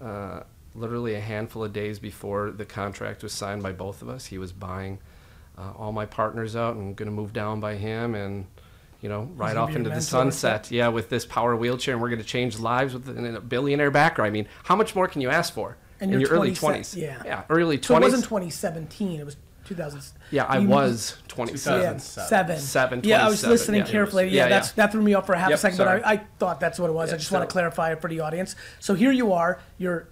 [0.00, 0.40] Uh,
[0.74, 4.38] literally a handful of days before the contract was signed by both of us, he
[4.38, 4.98] was buying
[5.58, 8.46] uh, all my partners out and going to move down by him and,
[9.00, 10.70] you know, ride off into the sunset.
[10.70, 14.22] Yeah, with this power wheelchair, and we're going to change lives with a billionaire backer.
[14.22, 16.96] I mean, how much more can you ask for And in your early 20s?
[16.96, 17.22] yeah.
[17.24, 17.84] yeah, early 20s.
[17.86, 19.20] So it wasn't 2017.
[19.20, 20.02] It was 2000.
[20.32, 22.00] yeah, I was 27.
[22.00, 22.58] Seven.
[22.58, 23.86] Seven, Yeah, I was listening yeah.
[23.86, 24.24] carefully.
[24.28, 24.72] Yeah, Yeah, that's yeah.
[24.76, 26.00] that threw me off for a half Yep, a second, sorry.
[26.00, 27.12] but I, I thought that's what it was.
[27.12, 28.56] I just want to clarify it for the audience.
[28.80, 29.60] So here you are.
[29.78, 30.08] You're,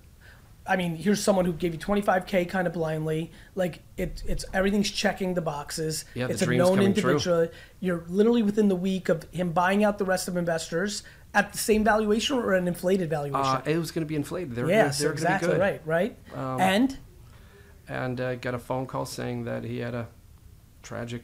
[0.68, 3.32] I mean, here's someone who gave you 25k kind of blindly.
[3.54, 6.04] Like it, it's everything's checking the boxes.
[6.14, 7.10] Yeah, the it's a known coming true.
[7.10, 7.48] individual.
[7.80, 11.02] You're literally within the week of him buying out the rest of investors
[11.34, 13.56] at the same valuation or an inflated valuation.
[13.56, 14.54] Uh, it was going to be inflated.
[14.54, 15.80] They were yes, gonna, they were exactly gonna be good.
[15.82, 16.60] Um, right, right.
[16.60, 16.98] and
[17.88, 20.08] and uh, got a phone call saying that he had a
[20.82, 21.22] tragic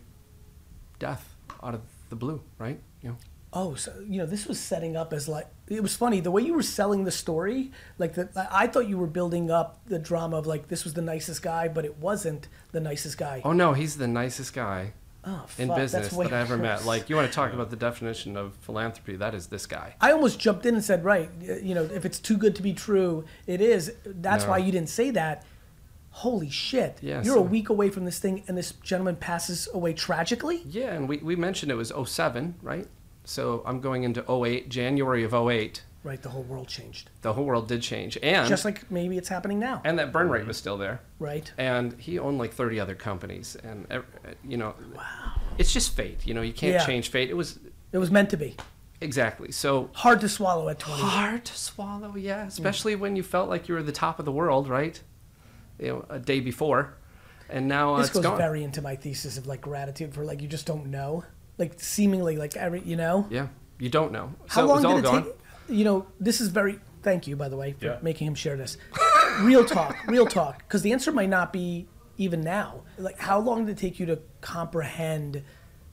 [0.98, 2.42] death out of the blue.
[2.58, 2.80] Right?
[3.02, 3.16] You know.
[3.56, 6.42] Oh, so you know, this was setting up as like it was funny the way
[6.42, 7.70] you were selling the story.
[7.98, 11.02] Like the, I thought you were building up the drama of like this was the
[11.02, 13.40] nicest guy, but it wasn't the nicest guy.
[13.44, 14.92] Oh no, he's the nicest guy
[15.26, 16.84] Oh, in fuck, that's business that I ever met.
[16.84, 19.16] Like you want to talk about the definition of philanthropy?
[19.16, 19.94] That is this guy.
[20.00, 22.74] I almost jumped in and said, right, you know, if it's too good to be
[22.74, 23.92] true, it is.
[24.04, 24.50] That's No.
[24.50, 25.44] why you didn't say that.
[26.10, 26.98] Holy shit!
[27.02, 30.62] Yeah, You're so- a week away from this thing, and this gentleman passes away tragically.
[30.68, 32.86] Yeah, and we, we mentioned it was 07, right?
[33.24, 35.82] So I'm going into 08, January of 08.
[36.02, 37.08] Right, the whole world changed.
[37.22, 39.80] The whole world did change, and Just like maybe it's happening now.
[39.86, 41.00] and that burn rate was still there.
[41.18, 41.50] Right.
[41.56, 43.86] And he owned like 30 other companies, and
[44.46, 45.02] you know, wow.
[45.56, 46.26] it's just fate.
[46.26, 46.84] You know, you can't Yeah.
[46.84, 47.30] change fate.
[47.30, 47.58] It was
[47.92, 48.54] It was meant to be.
[49.00, 51.00] exactly so Hard to swallow at 20.
[51.02, 52.14] hard to swallow.
[52.16, 55.00] Yeah, especially when you felt like you were the top of the world, right?
[55.78, 56.94] You know, a day before,
[57.48, 58.36] and now uh, this goes gone.
[58.36, 61.24] very into my thesis of like gratitude for like you just don't know
[61.58, 64.32] like seemingly like every you know yeah, you don't know.
[64.48, 65.24] how so long it was did all it gone.
[65.24, 65.34] take
[65.76, 67.98] you know this is very thank you by the way for Yeah.
[68.02, 68.76] making him share this
[69.40, 71.86] real talk real talk because the answer might not be
[72.16, 75.42] even now like how long did it take you to comprehend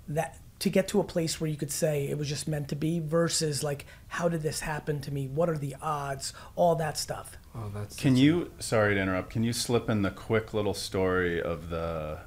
[0.08, 2.76] that to get to a place where you could say it was just meant to
[2.76, 6.97] be versus like how did this happen to me what are the odds all that
[6.97, 8.50] stuff Oh, that's Can you?
[8.60, 9.30] Sorry to interrupt.
[9.32, 12.19] Can you slip in the quick little story of the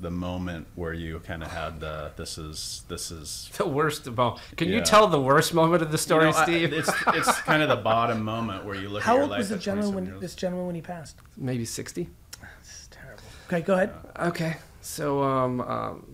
[0.00, 3.50] the moment where you kind of had the this is this is.
[3.58, 4.40] the worst of all.
[4.56, 6.72] Can you tell the worst moment of the story, You know, I- Steve?
[6.72, 9.38] it's it's kind of the bottom moment where you look how at your old life
[9.38, 12.08] was the at gentleman when years this gentleman when he passed Maybe 60.
[12.60, 16.06] it's terrible okay go ahead Okay, so um, um,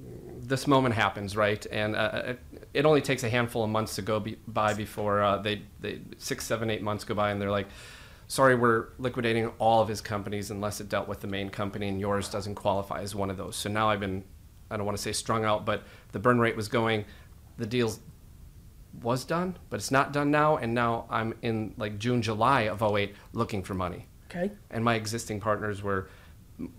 [0.47, 1.64] this moment happens, right?
[1.73, 2.35] And uh, uh,
[2.75, 6.01] it only takes a handful of months to go be, by before uh, they they
[6.18, 7.66] six, seven, eight months go by, and they're like,
[8.29, 12.01] "Sorry, we're liquidating all of his companies unless it dealt with the main company, and
[12.01, 14.25] yours doesn't qualify as one of those." So now I've been,
[14.71, 15.83] I don't want to say strung out, but
[16.13, 17.05] the burn rate was going,
[17.57, 18.01] the deals
[19.03, 22.81] was done, but it's not done now, and now I'm in like June, July of
[22.83, 24.53] 08 looking for money Okay.
[24.71, 26.09] and my existing partners were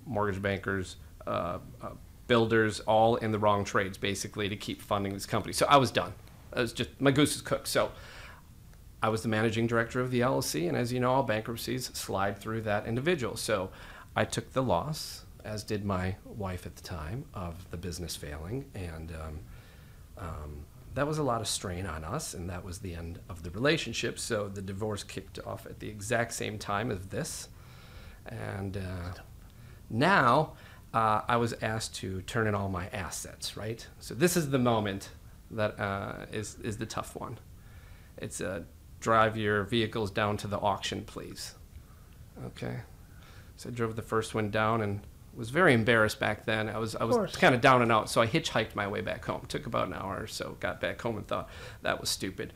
[0.05, 0.95] mortgage bankers,
[1.27, 1.89] uh, uh,
[2.27, 5.53] builders, all in the wrong trades, basically, to keep funding this company.
[5.53, 6.13] So I was done.
[6.53, 7.67] I was just my goose is cooked.
[7.67, 7.91] So
[9.05, 12.39] I was the managing director of the LLC, and as you know, all bankruptcies slide
[12.39, 13.37] through that individual.
[13.37, 13.69] So
[14.15, 18.65] I took the loss, as did my wife at the time, of the business failing,
[18.73, 19.39] and um,
[20.17, 20.65] um,
[20.95, 23.51] that was a lot of strain on us, and that was the end of the
[23.51, 24.17] relationship.
[24.17, 27.49] So the divorce kicked off at the exact same time as this,
[28.25, 29.19] and uh,
[29.87, 30.53] now
[30.95, 33.55] uh, I was asked to turn in all my assets.
[33.55, 33.85] Right.
[33.99, 35.09] So this is the moment
[35.51, 37.37] that uh, is is the tough one.
[38.17, 38.63] It's uh,
[38.99, 41.55] drive your vehicles down to the auction, please.
[42.47, 42.79] Okay.
[43.57, 45.01] So I drove the first one down and
[45.35, 46.69] was very embarrassed back then.
[46.69, 49.25] I was I was kind of down and out, so I hitchhiked my way back
[49.25, 49.45] home.
[49.47, 50.57] Took about an hour or so.
[50.59, 51.49] Got back home and thought
[51.81, 52.53] that was stupid.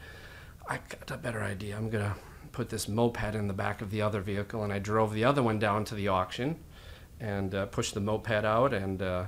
[0.68, 1.76] I got a better idea.
[1.76, 2.16] I'm gonna
[2.52, 5.44] put this moped in the back of the other vehicle, and I drove the other
[5.44, 6.58] one down to the auction,
[7.20, 9.26] and uh, pushed the moped out, and uh,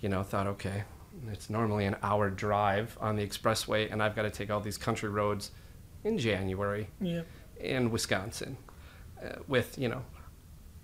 [0.00, 0.84] you know thought, okay,
[1.30, 4.78] it's normally an hour drive on the expressway, and I've got to take all these
[4.78, 5.52] country roads
[6.04, 7.22] in January Yeah.
[7.58, 8.56] in Wisconsin
[9.24, 10.02] uh, with, you know,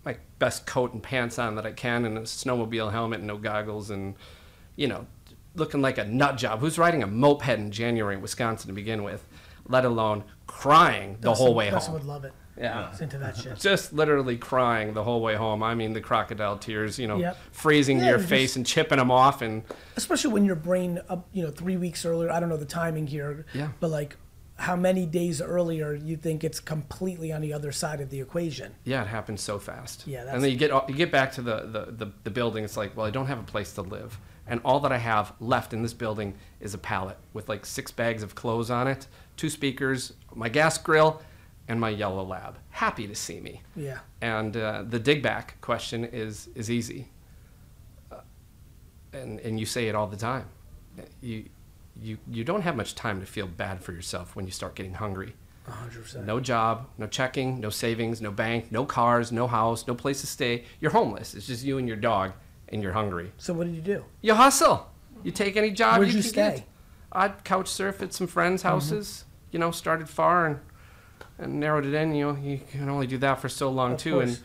[0.04, 3.36] my best coat and pants on that I can and a snowmobile helmet and no
[3.36, 4.14] goggles and,
[4.76, 5.06] you know,
[5.54, 6.60] looking like a nut job.
[6.60, 9.26] Who's riding a moped in January in Wisconsin to begin with,
[9.66, 12.00] let alone crying the whole way Dustin home?
[12.00, 12.32] would love it.
[12.56, 12.92] Yeah.
[13.00, 13.56] Into that shit.
[13.60, 15.62] Just literally crying the whole way home.
[15.62, 17.36] I mean, the crocodile tears, you know, Yep.
[17.52, 19.42] freezing Yeah, your just- face and chipping them off.
[19.42, 19.62] And
[19.96, 22.30] Especially when your brain, up, you know, three weeks earlier.
[22.30, 23.46] I don't know the timing here.
[23.52, 23.68] Yeah.
[23.80, 24.16] But like,
[24.58, 28.74] how many days earlier you think it's completely on the other side of the equation?
[28.84, 30.04] Yeah, it happens so fast.
[30.06, 32.64] Yeah, that's- and then you get you get back to the, the, the, the building.
[32.64, 35.32] It's like, well, I don't have a place to live, and all that I have
[35.40, 39.06] left in this building is a pallet with like six bags of clothes on it,
[39.36, 41.22] two speakers, my gas grill,
[41.68, 42.58] and my yellow lab.
[42.70, 43.62] Happy to see me.
[43.76, 43.98] Yeah.
[44.20, 47.08] And uh, the dig back question is is easy,
[48.10, 48.16] uh,
[49.12, 50.46] and and you say it all the time.
[51.20, 51.44] You
[52.00, 54.94] you you don't have much time to feel bad for yourself when you start getting
[54.94, 55.34] hungry.
[55.68, 56.24] 100%.
[56.24, 60.26] No job, no checking, no savings, no bank, no cars, no house, no place to
[60.26, 60.64] stay.
[60.80, 61.34] You're homeless.
[61.34, 62.32] It's just you and your dog,
[62.70, 63.32] and you're hungry.
[63.36, 64.04] So what did you do?
[64.22, 64.90] You hustle.
[65.22, 66.40] You take any job Where'd you you can stay?
[66.42, 66.56] Mm-hmm.
[66.56, 66.64] get.
[67.12, 69.24] I'd couch surf at some friends' houses.
[69.50, 70.60] You know, started far and
[71.38, 72.14] and narrowed it in.
[72.14, 74.12] You know, you can only do that for so long Of too.
[74.14, 74.40] course.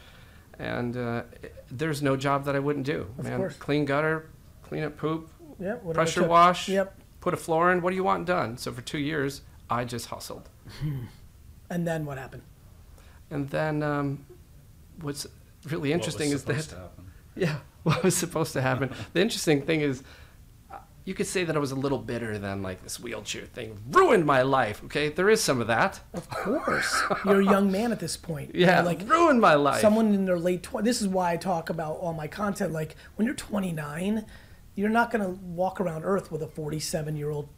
[0.59, 1.23] And and uh,
[1.71, 3.07] there's no job that I wouldn't do.
[3.17, 3.55] Of man, course.
[3.57, 4.29] clean gutter,
[4.61, 6.67] clean up poop, it pressure wash.
[6.69, 6.99] Yep.
[7.23, 7.81] Put a floor in.
[7.81, 8.57] What do you want done?
[8.57, 10.49] So for two years, I just hustled.
[11.69, 12.43] And then what happened?
[13.31, 14.25] And then um,
[15.01, 15.25] what's
[15.65, 17.05] really interesting what was is that to happen?
[17.35, 18.91] yeah, what was supposed to happen.
[19.13, 20.03] the interesting thing is,
[20.69, 23.79] uh, you could say that I was a little bitter than like this wheelchair thing
[23.89, 24.83] ruined my life.
[24.83, 26.01] Okay, there is some of that.
[26.13, 27.01] Of course.
[27.25, 28.53] You're a young man at this point.
[28.53, 29.81] Yeah, You're like ruined my life.
[29.81, 30.83] someone in their late 20s.
[30.83, 32.73] This is why I talk about all my content.
[32.73, 34.25] Like when you're 29,
[34.75, 37.49] you're not going to walk around Earth with a 47 year old,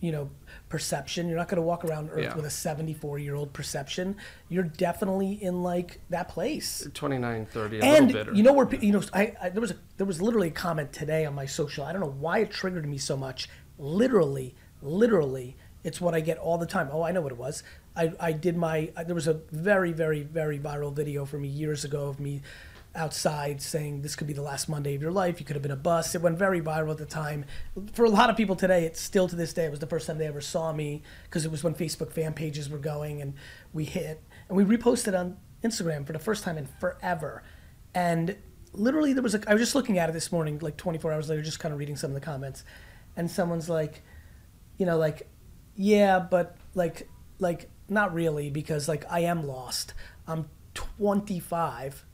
[0.00, 0.30] you know,
[0.68, 1.28] perception.
[1.28, 2.34] You're not going to walk around Earth Yeah.
[2.36, 4.16] with a 74 year old perception.
[4.48, 6.86] You're definitely in like that place.
[6.92, 10.06] 29, 30, a and you know where you know I, I there was a, there
[10.06, 11.84] was literally a comment today on my social.
[11.84, 13.48] I don't know why it triggered me so much.
[13.78, 16.88] Literally, literally, it's what I get all the time.
[16.92, 17.62] Oh, I know what it was.
[17.96, 21.46] I, I did my I, there was a very very very viral video for me
[21.46, 22.42] years ago of me
[22.94, 25.40] outside saying this could be the last Monday of your life.
[25.40, 26.14] You could have been a bust.
[26.14, 27.44] It went very viral at the time.
[27.92, 29.64] For a lot of people today, it's still to this day.
[29.64, 32.34] It was the first time they ever saw me because it was when Facebook fan
[32.34, 33.34] pages were going and
[33.72, 37.42] we hit and we reposted on Instagram for the first time in forever.
[37.94, 38.36] And
[38.72, 39.50] literally, there was a.
[39.50, 41.78] I was just looking at it this morning, like 24 hours later, just kind of
[41.78, 42.64] reading some of the comments,
[43.16, 44.02] and someone's like,
[44.78, 45.28] you know, like,
[45.76, 49.94] yeah, but like, like not really because like I am lost.
[50.26, 52.04] I'm 25,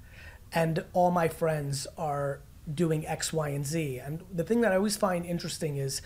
[0.52, 2.40] and all my friends are
[2.72, 3.98] doing X, Y, and Z.
[3.98, 6.02] And the thing that I always find interesting is,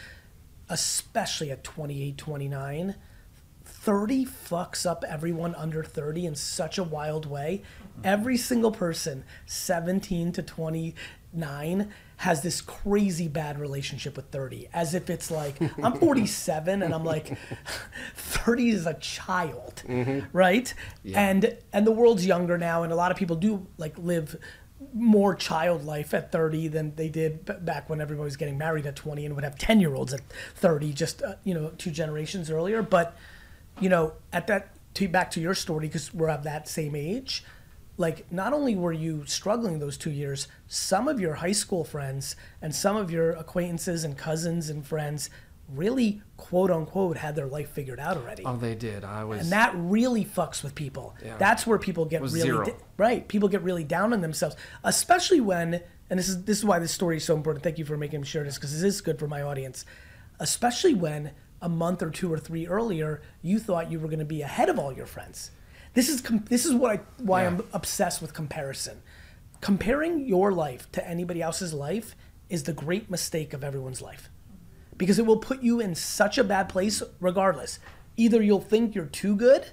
[0.68, 2.94] especially at 28, 29.
[3.64, 7.62] 30 fucks up everyone under 30 in such a wild way.
[8.02, 10.42] Every single person, 17 to
[11.34, 14.68] 29, has this crazy bad relationship with 30.
[14.72, 17.36] As if it's like, I'm 47 and I'm like,
[18.14, 19.82] 30 is a child,
[20.32, 20.72] right?
[21.14, 24.36] And and the world's younger now, and a lot of people do like live
[24.92, 28.94] more child life at 30 than they did back when everybody was getting married at
[28.94, 30.20] 20 and would have 10 year olds at
[30.56, 33.16] 30 just uh, you know two generations earlier but
[33.80, 37.44] you know at that to back to your story because we're of that same age
[37.96, 42.34] like not only were you struggling those two years some of your high school friends
[42.60, 45.30] and some of your acquaintances and cousins and friends
[45.72, 49.04] really quote unquote had their life figured out already Oh, they did.
[49.04, 49.40] I was.
[49.40, 51.14] and that really fucks with people.
[51.24, 51.36] Yeah.
[51.38, 53.26] That's where people get really da- right.
[53.28, 55.80] People get really down on themselves, especially when.
[56.10, 57.62] And this is this is why this story is so important.
[57.62, 59.86] Thank you for making me share this because this is good for my audience,
[60.38, 61.30] especially when
[61.62, 64.68] a month or two or three earlier you thought you were going to be ahead
[64.68, 65.50] of all your friends.
[65.94, 67.48] This is com- this is what I why Yeah.
[67.48, 69.02] I'm obsessed with comparison.
[69.60, 72.14] Comparing your life to anybody else's life
[72.50, 74.28] is the great mistake of everyone's life
[74.98, 77.78] because it will put you in such a bad place regardless.
[78.16, 79.66] Either you'll think you're too good,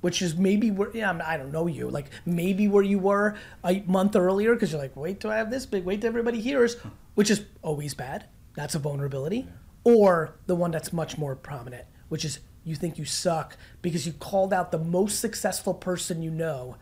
[0.00, 3.80] which is maybe where yeah, I don't know you, like maybe where you were a
[3.86, 6.76] month earlier because you're like, wait till I have this big, wait till everybody hears,
[7.14, 8.24] which is always bad.
[8.54, 9.46] That's a vulnerability.
[9.84, 14.12] Or the one that's much more prominent, which is you think you suck because you
[14.12, 16.76] called out the most successful person you know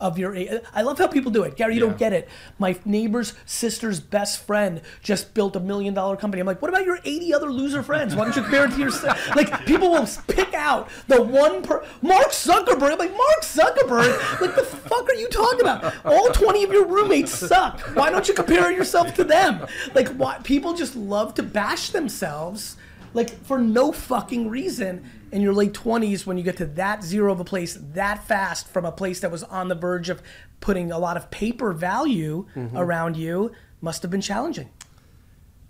[0.00, 0.34] of your
[0.74, 1.56] I love how people do it.
[1.56, 1.88] Gary, you Yeah.
[1.90, 2.26] don't get it.
[2.58, 6.40] My neighbor's sister's best friend just built a million dollar company.
[6.40, 8.16] I'm like, what about your 80 other loser friends?
[8.16, 9.18] Why don't you compare it to yourself?
[9.36, 12.92] Like, people will pick out the one per Mark Zuckerberg.
[12.92, 14.40] I'm like, Mark Zuckerberg?
[14.40, 15.94] Like, the fuck are you talking about?
[16.06, 17.80] All 20 of your roommates suck.
[17.94, 19.66] Why don't you compare yourself to them?
[19.94, 22.76] Like, why people just love to bash themselves
[23.14, 27.32] like for no fucking reason in your late 20s when you get to that zero
[27.32, 30.22] of a place that fast from a place that was on the verge of
[30.60, 32.76] putting a lot of paper value mm-hmm.
[32.76, 34.68] around you must have been challenging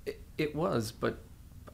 [0.06, 1.18] It, it was, but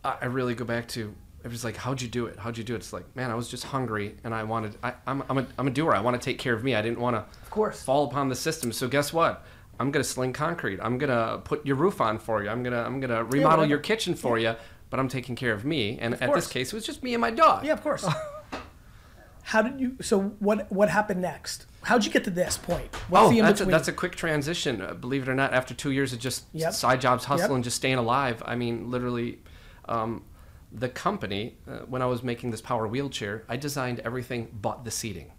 [0.07, 1.15] I, I really go back to.
[1.45, 2.39] It was like, how'd you do it?
[2.39, 2.79] How'd you do it?
[2.79, 4.77] It's like, man, I was just hungry, and I wanted.
[4.83, 5.95] I, I'm, I'm a, I'm a doer.
[5.95, 6.75] I want to take care of me.
[6.75, 7.83] I didn't want to, of course.
[7.83, 8.73] fall upon the system.
[8.73, 9.45] So guess what?
[9.79, 10.81] I'm gonna sling concrete.
[10.83, 12.49] I'm gonna put your roof on for you.
[12.49, 13.67] I'm gonna, I'm gonna remodel whatever.
[13.67, 14.55] your kitchen for you.
[14.91, 15.99] But I'm taking care of me.
[15.99, 16.45] And at course.
[16.45, 17.65] this case, it was just me and my dog.
[17.65, 18.07] yeah of course
[19.43, 23.33] how did you so what what happened next how'd you get to this point what's
[23.33, 24.81] oh, that's a, that's a quick transition.
[24.81, 26.73] Uh, believe it or not, after two years of just Yep.
[26.73, 27.65] side jobs, hustling, Yep.
[27.65, 28.43] just staying alive.
[28.45, 29.41] I mean, literally,
[29.89, 30.25] um,
[30.73, 34.91] the company uh, when I was making this power wheelchair, I designed everything but the
[34.91, 35.31] seating.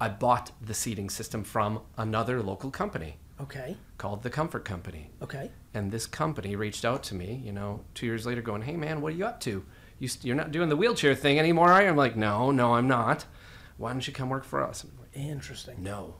[0.00, 5.10] I bought the seating system from another local company okay called the Comfort Company.
[5.22, 8.76] okay And this company reached out to me, you know, two years later, going, "Hey,
[8.76, 9.64] man, what are you up to?
[9.98, 12.74] You, st- you're not doing the wheelchair thing anymore, are you?" I'm like, "No, no,
[12.74, 13.26] I'm not.
[13.76, 16.16] Why don't you come work for us?" Like, interesting "No,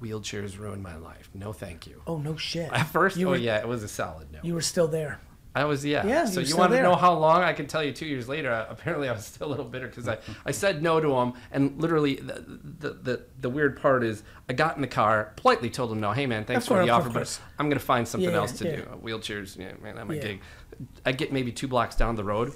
[0.00, 1.30] wheelchairs ruined my life.
[1.34, 3.88] No, thank you." oh no shit At first, you oh were, yeah, it was a
[3.88, 4.38] solid no.
[4.42, 5.20] you were still there
[5.54, 6.06] I was yeah.
[6.06, 7.42] Yeah, so you were you still want to know how long?
[7.42, 7.90] I can tell you.
[7.92, 10.82] Two years later, uh, apparently I was still a little bitter because I, I said
[10.82, 12.44] no to him, and literally the,
[12.78, 16.12] the the the weird part is I got in the car, politely told him no.
[16.12, 18.76] Hey man, thanks for the offer, but I'm gonna find something Yeah, else to yeah.
[18.76, 18.82] do.
[19.02, 20.40] Wheelchairs, yeah, man, not my gig.
[21.04, 22.52] I get maybe two blocks down the road,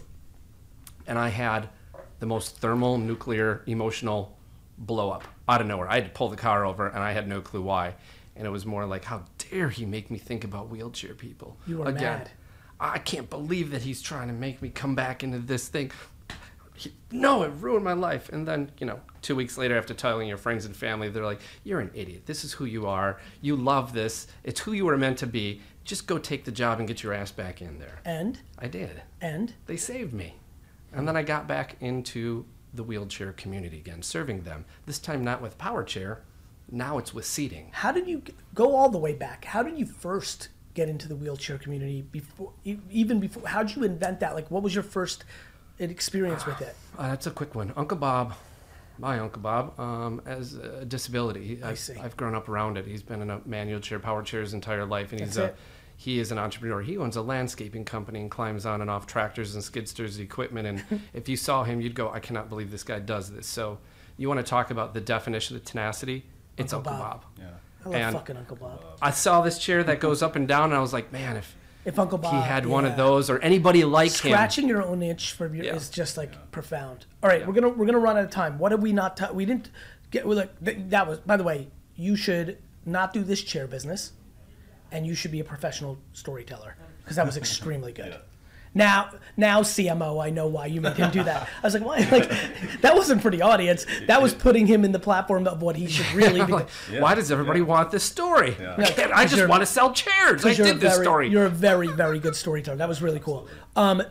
[1.06, 1.70] and I had
[2.20, 4.38] the most thermal, nuclear, emotional
[4.78, 5.88] blow up out of nowhere.
[5.88, 7.94] I had to pull the car over, and I had no clue why.
[8.36, 11.78] And it was more like, how dare he make me think about wheelchair people You
[11.78, 12.20] were again?
[12.20, 12.30] mad.
[12.82, 15.92] I can't believe that he's trying to make me come back into this thing.
[16.74, 18.28] He, no, it ruined my life.
[18.30, 21.40] And then, you know, two weeks later, after telling your friends and family, they're like,
[21.62, 22.26] "You're an idiot.
[22.26, 23.20] This is who you are.
[23.40, 24.26] You love this.
[24.42, 25.60] It's who you were meant to be.
[25.84, 29.02] Just go take the job and get your ass back in there." and I did.
[29.20, 30.34] and They saved me.
[30.92, 34.64] And then I got back into the wheelchair community again, serving them.
[34.86, 36.22] This time not with power chair.
[36.70, 37.68] Now it's with seating.
[37.72, 38.22] How did you
[38.54, 39.44] go all the way back?
[39.44, 43.46] How did you first get into the wheelchair community before, e- even before?
[43.46, 44.34] How did you invent that?
[44.34, 45.24] Like, what was your first
[45.78, 46.74] experience with it?
[46.98, 47.72] Uh, that's a quick one.
[47.76, 48.34] Uncle Bob,
[48.98, 51.60] my Uncle Bob, um, has a disability.
[51.62, 51.94] I've, see.
[51.98, 52.86] I've grown up around it.
[52.86, 55.52] He's been in a manual chair, power chair his entire life, and he's That's a
[55.52, 55.56] it.
[55.96, 56.80] he is an entrepreneur.
[56.82, 60.66] He owns a landscaping company and climbs on and off tractors and skid steers equipment.
[60.90, 63.78] And if you saw him, you'd go, "I cannot believe this guy does this." So,
[64.16, 66.24] you want to talk about the definition of tenacity?
[66.58, 67.22] It's Uncle Uncle, Bob.
[67.22, 67.30] Bob.
[67.38, 67.46] Yeah.
[67.84, 68.80] I love And- fucking Uncle Bob.
[69.00, 71.56] I saw this chair that goes up and down, and I was like, "Man, if
[71.84, 75.02] If Uncle Bob he had one of those or anybody like him." scratching your own
[75.02, 75.74] itch for your Yeah.
[75.74, 77.06] is just like profound.
[77.22, 78.58] All right, we're gonna we're gonna run out of time.
[78.58, 79.16] What did we not?
[79.16, 79.70] ta- we didn't
[80.10, 80.26] get.
[80.26, 81.18] Well, look, th- that was.
[81.20, 84.12] By the way, you should not do this chair business,
[84.92, 88.16] and you should be a professional storyteller because that was extremely good.
[88.74, 91.46] Now, now CMO, I know why you made him do that.
[91.62, 91.98] I was like, why?
[92.10, 92.30] Like,
[92.80, 93.84] that wasn't for the audience.
[94.06, 96.52] That was putting him in the platform of what he should really be.
[96.52, 96.68] Like,
[96.98, 98.56] Why does everybody want this story?
[98.58, 100.44] Yeah, I 'cause just want to sell chairs.
[100.44, 101.28] I 'Cause you're did a this very- story.
[101.28, 102.76] You're a very, very good storyteller.
[102.78, 103.46] That was really cool.
[103.76, 104.02] Um,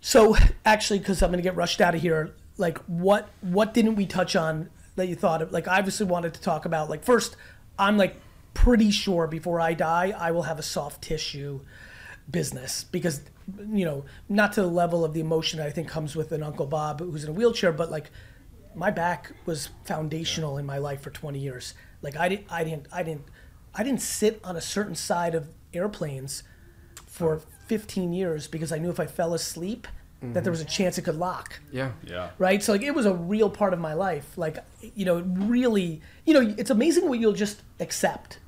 [0.00, 4.06] so actually, because I'm gonna get rushed out of here, like what what didn't we
[4.06, 5.52] touch on that you thought of?
[5.52, 7.36] Like I obviously wanted to talk about like first
[7.78, 8.16] I'm like
[8.52, 11.60] pretty sure before I die, I will have a soft tissue
[12.30, 13.20] business because
[13.70, 16.42] you know not to the level of the emotion that I think comes with an
[16.42, 18.10] Uncle Bob who's in a wheelchair, but like
[18.74, 21.74] my back was foundational in my life for 20 years.
[22.02, 23.24] Like I didn't, I didn't, I didn't,
[23.74, 26.42] I didn't sit on a certain side of airplanes
[27.06, 29.86] for 15 years because I knew if I fell asleep
[30.32, 30.70] that there was a mm-hmm.
[30.70, 31.92] chance it could lock Yeah.
[32.02, 32.30] Yeah.
[32.38, 32.62] right?
[32.62, 34.38] So like it was a real part of my life.
[34.38, 38.38] Like you know, it really, you know, it's amazing what you'll just accept.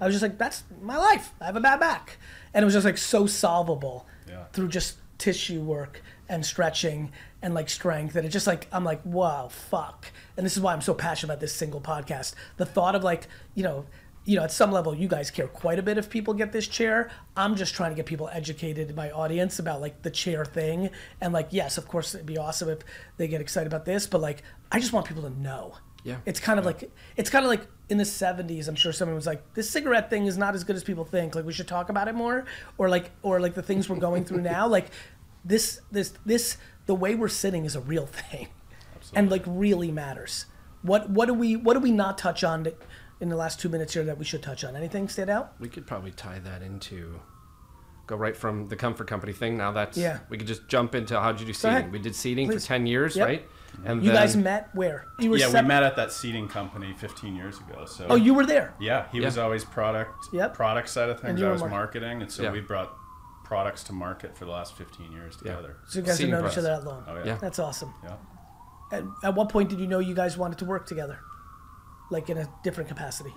[0.00, 1.32] I was just like, that's my life.
[1.40, 2.18] I have a bad back,
[2.54, 4.44] and it was just like so solvable Yeah.
[4.52, 7.10] through just tissue work and stretching
[7.42, 8.14] and like strength.
[8.16, 10.06] And it just like I'm like, wow, fuck.
[10.36, 12.34] And this is why I'm so passionate about this single podcast.
[12.58, 13.86] The thought of like, you know.
[14.24, 16.68] You know, at some level, you guys care quite a bit if people get this
[16.68, 17.10] chair.
[17.34, 20.90] I'm just trying to get people educated in my audience about like the chair thing.
[21.18, 22.80] And like, yes, of course, it'd be awesome if
[23.16, 25.76] they get excited about this, but like, I just want people to know.
[26.08, 26.16] Yeah.
[26.24, 28.66] It's kind of like it's kind of like in the 70s.
[28.66, 31.34] I'm sure someone was like, "This cigarette thing is not as good as people think.
[31.34, 32.46] Like we should talk about it more."
[32.78, 34.66] Or like or like the things we're going through now.
[34.66, 34.86] Like
[35.44, 36.56] this this this
[36.86, 38.48] the way we're sitting is a real thing,
[39.14, 40.46] and like really matters.
[40.80, 42.66] What what do we what do we not touch on
[43.20, 44.76] in the last two minutes here that we should touch on?
[44.76, 45.52] Anything stand out?
[45.60, 47.20] We could probably tie that into
[48.06, 49.58] go right from the comfort company thing.
[49.58, 50.20] Now that's Yeah.
[50.30, 51.90] We could just jump into how'd you do seating?
[51.90, 52.62] We did seating Please.
[52.62, 53.26] for ten years, Yep.
[53.26, 53.48] right?
[53.84, 55.06] And You guys met where?
[55.18, 57.84] You were Yeah, we met at that seating company 15 years ago.
[57.86, 58.74] So Oh, you were there.
[58.80, 60.54] Yeah, he was always product Yep.
[60.54, 61.40] product side of And things.
[61.40, 62.52] you I was mar- marketing, and so Yeah.
[62.52, 62.92] we brought
[63.44, 65.52] products to market for the last 15 years Yeah.
[65.56, 65.76] together.
[65.86, 67.04] So you guys have Seating known each other that long.
[67.06, 67.24] Oh yeah.
[67.24, 67.34] Yeah.
[67.36, 67.94] That's awesome.
[68.02, 68.16] Yeah.
[68.90, 71.18] At, at what point did you know you guys wanted to work together,
[72.10, 73.32] like in a different capacity?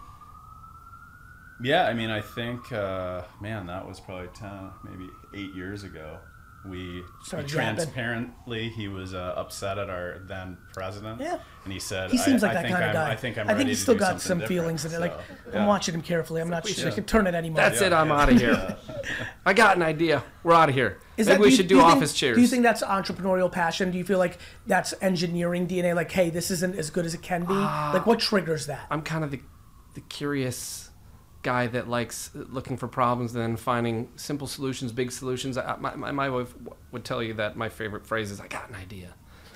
[1.64, 6.18] Yeah, I mean, I think, uh, man, that was probably 10, maybe eight years ago.
[6.64, 7.76] We, we Started yapping.
[7.76, 11.20] transparently, he was uh, upset at our then president.
[11.20, 11.40] Yeah.
[11.64, 13.12] And he said, He seems I, like I that think kind of I'm, guy.
[13.12, 15.00] I think I'm I think ready he's still got some feelings in it.
[15.00, 15.68] Like So, I'm yeah.
[15.68, 16.40] watching him carefully.
[16.40, 17.58] I'm not sure I can turn it anymore.
[17.58, 17.94] That's Yeah, it.
[17.94, 18.22] I'm yeah.
[18.22, 18.78] out of here.
[19.46, 20.24] I got an idea.
[20.44, 21.00] We're out of here.
[21.18, 22.36] Is Maybe that- we you- should do do, you think- office chairs.
[22.36, 23.90] Do you think that's entrepreneurial passion?
[23.90, 24.38] Do you feel like
[24.68, 25.96] that's engineering DNA?
[25.96, 27.54] Like, hey, this isn't as good as it can be.
[27.56, 27.92] Ah.
[27.94, 28.86] like, what triggers that?
[28.92, 29.42] I'm kind of the
[29.96, 30.91] the curious
[31.42, 35.58] guy that likes looking for problems and then finding simple solutions, big solutions.
[35.58, 36.54] I, my, my, my wife
[36.92, 39.14] would tell you that my favorite phrase is, "I got an idea."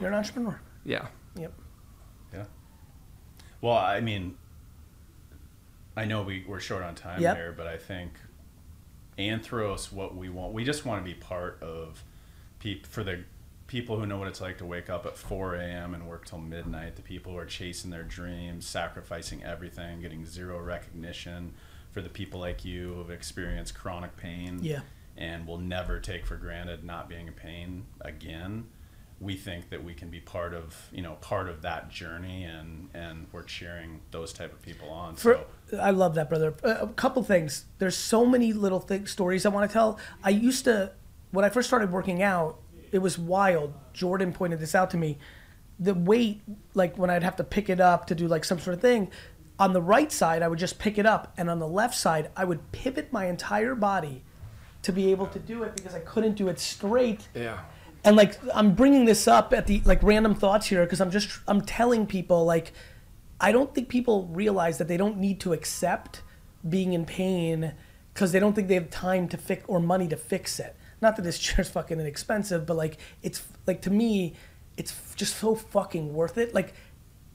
[0.00, 0.60] You're an entrepreneur.
[0.84, 1.06] Yeah.
[1.36, 1.52] Yep.
[2.32, 2.44] Yeah.
[3.60, 4.36] Well, I mean,
[5.96, 7.36] I know we, we're short on time Yep.
[7.36, 8.12] here, but I think
[9.18, 12.02] Anthros, what we want, we just want to be part of
[12.58, 13.24] peop, for the
[13.72, 15.94] people who know what it's like to wake up at 4 a.m.
[15.94, 20.60] and work till midnight, the people who are chasing their dreams, sacrificing everything, getting zero
[20.60, 21.54] recognition,
[21.90, 24.80] for the people like you who have experienced chronic pain Yeah.
[25.16, 28.66] and will never take for granted not being in pain again
[29.20, 32.88] we think that we can be part of you know part of that journey and
[32.94, 35.38] and we're cheering those type of people on For,
[35.70, 36.54] so I love that, brother.
[36.64, 37.66] A couple things.
[37.78, 39.98] There's so many little th- stories I want to tell.
[40.24, 40.92] I used to,
[41.30, 42.58] when I first started working out,
[42.92, 43.72] it was wild.
[43.92, 45.18] Jordan pointed this out to me.
[45.80, 46.42] The weight,
[46.74, 49.10] like when I'd have to pick it up to do like some sort of thing,
[49.58, 51.32] on the right side, I would just pick it up.
[51.36, 54.22] And on the left side, I would pivot my entire body
[54.82, 57.60] to be able to do it because I couldn't do it straight Yeah.
[58.04, 61.38] and like i'm bringing this up at the like random thoughts here because i'm just
[61.46, 62.72] i'm telling people like
[63.40, 66.22] i don't think people realize that they don't need to accept
[66.68, 67.74] being in pain
[68.12, 71.16] because they don't think they have time to fix or money to fix it not
[71.16, 74.34] that this chair's fucking inexpensive but like it's like to me
[74.76, 76.54] it's just so fucking worth it.
[76.54, 76.74] Like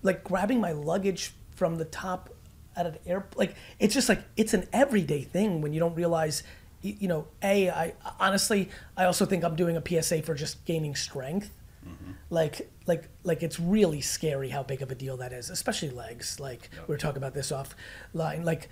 [0.03, 2.30] like grabbing my luggage from the top
[2.76, 6.43] at an air like it's just like it's an everyday thing when you don't realize
[6.84, 10.95] you know a i honestly i also think i'm doing a psa for just gaining
[10.95, 11.51] strength.
[11.86, 12.11] Mm-hmm.
[12.30, 16.39] Like like like it's really scary how big of a deal that is especially legs.
[16.39, 18.43] Like we were talking about this offline.
[18.43, 18.70] Like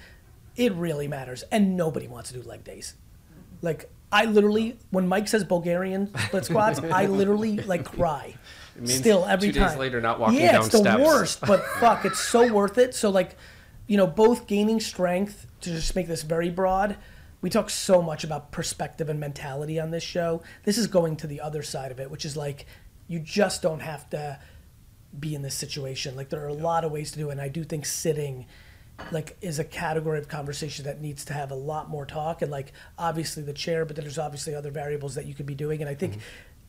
[0.55, 2.95] it really matters and nobody wants to do leg days.
[3.61, 8.35] Like i literally when mike says bulgarian split squats i literally like cry.
[8.83, 9.79] Still every two days time.
[9.79, 11.01] later not walking yeah down it's the steps.
[11.03, 12.93] worst but fuck it's so worth it.
[12.93, 13.37] So like
[13.87, 16.97] you know both gaining strength to just make this very broad
[17.41, 20.41] we talk so much about perspective and mentality on this show.
[20.63, 22.65] This is going to the other side of it which is like
[23.07, 24.39] you just don't have to
[25.17, 26.15] be in this situation.
[26.17, 28.45] Like there are a lot of ways to do it and i do think sitting
[29.11, 32.49] like is a category of conversation that needs to have a lot more talk and
[32.51, 35.81] like obviously the chair but then there's obviously other variables that you could be doing
[35.81, 36.17] and i think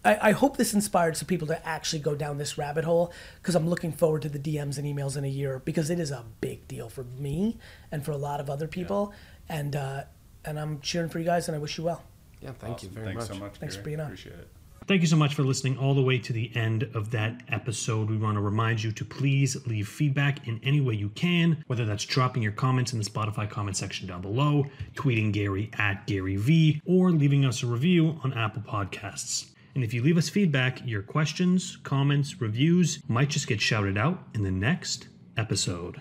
[0.04, 3.54] I, I hope this inspired some people to actually go down this rabbit hole because
[3.54, 6.24] i'm looking forward to the dms and emails in a year because it is a
[6.40, 7.58] big deal for me
[7.92, 9.12] and for a lot of other people
[9.48, 10.02] and uh,
[10.44, 12.02] and i'm cheering for you guys and i wish you well
[12.42, 12.52] Yeah.
[12.58, 13.38] Thank you very thanks much.
[13.38, 13.82] so much Thanks Gary.
[13.82, 14.06] for being on.
[14.06, 14.48] appreciate it
[14.86, 18.08] Thank you so much for listening all the way to the end of that episode.
[18.08, 21.84] We want to remind you to please leave feedback in any way you can, whether
[21.84, 26.82] that's dropping your comments in the Spotify comment section down below, tweeting Gary at GaryVee,
[26.86, 29.50] or leaving us a review on Apple Podcasts.
[29.74, 34.22] And if you leave us feedback, your questions, comments, reviews might just get shouted out
[34.34, 35.94] in the next episode.